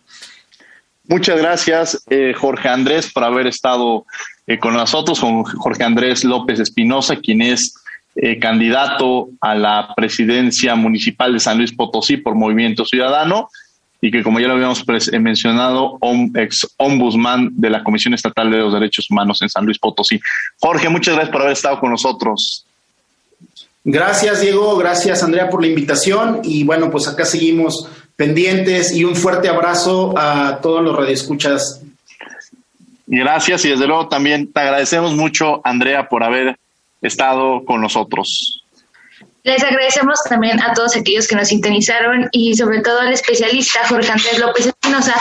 [1.08, 4.04] Muchas gracias, eh, Jorge Andrés, por haber estado
[4.46, 7.74] eh, con nosotros, con Jorge Andrés López Espinosa, quien es
[8.14, 13.48] eh, candidato a la presidencia municipal de San Luis Potosí por Movimiento Ciudadano
[14.02, 14.84] y que, como ya lo habíamos
[15.18, 15.98] mencionado,
[16.34, 20.20] ex ombudsman de la Comisión Estatal de los Derechos Humanos en San Luis Potosí.
[20.60, 22.66] Jorge, muchas gracias por haber estado con nosotros.
[23.82, 24.76] Gracias, Diego.
[24.76, 26.40] Gracias, Andrea, por la invitación.
[26.44, 27.88] Y bueno, pues acá seguimos
[28.18, 31.80] pendientes y un fuerte abrazo a todos los radioescuchas.
[33.06, 36.58] Gracias y desde luego también te agradecemos mucho, Andrea, por haber
[37.00, 38.64] estado con nosotros.
[39.44, 44.10] Les agradecemos también a todos aquellos que nos sintonizaron y sobre todo al especialista Jorge
[44.10, 45.14] Andrés López Espinosa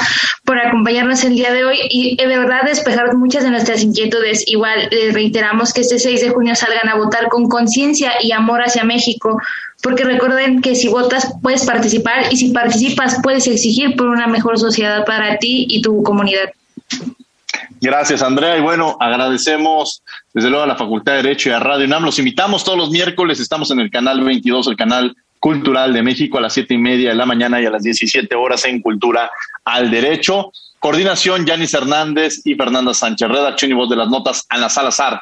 [0.43, 4.43] por acompañarnos el día de hoy y de verdad despejar muchas de nuestras inquietudes.
[4.47, 8.61] Igual les reiteramos que este 6 de junio salgan a votar con conciencia y amor
[8.61, 9.39] hacia México,
[9.83, 14.57] porque recuerden que si votas puedes participar y si participas puedes exigir por una mejor
[14.57, 16.49] sociedad para ti y tu comunidad.
[17.79, 18.57] Gracias, Andrea.
[18.57, 20.01] Y bueno, agradecemos
[20.33, 22.03] desde luego a la Facultad de Derecho y a Radio UNAM.
[22.03, 23.39] Los invitamos todos los miércoles.
[23.39, 27.09] Estamos en el canal 22, el canal cultural de México, a las siete y media
[27.09, 29.29] de la mañana y a las 17 horas en Cultura
[29.63, 30.51] al Derecho.
[30.79, 33.27] Coordinación, Yanis Hernández y Fernanda Sánchez.
[33.29, 35.21] Redacción y voz de las notas, Ana Salazar.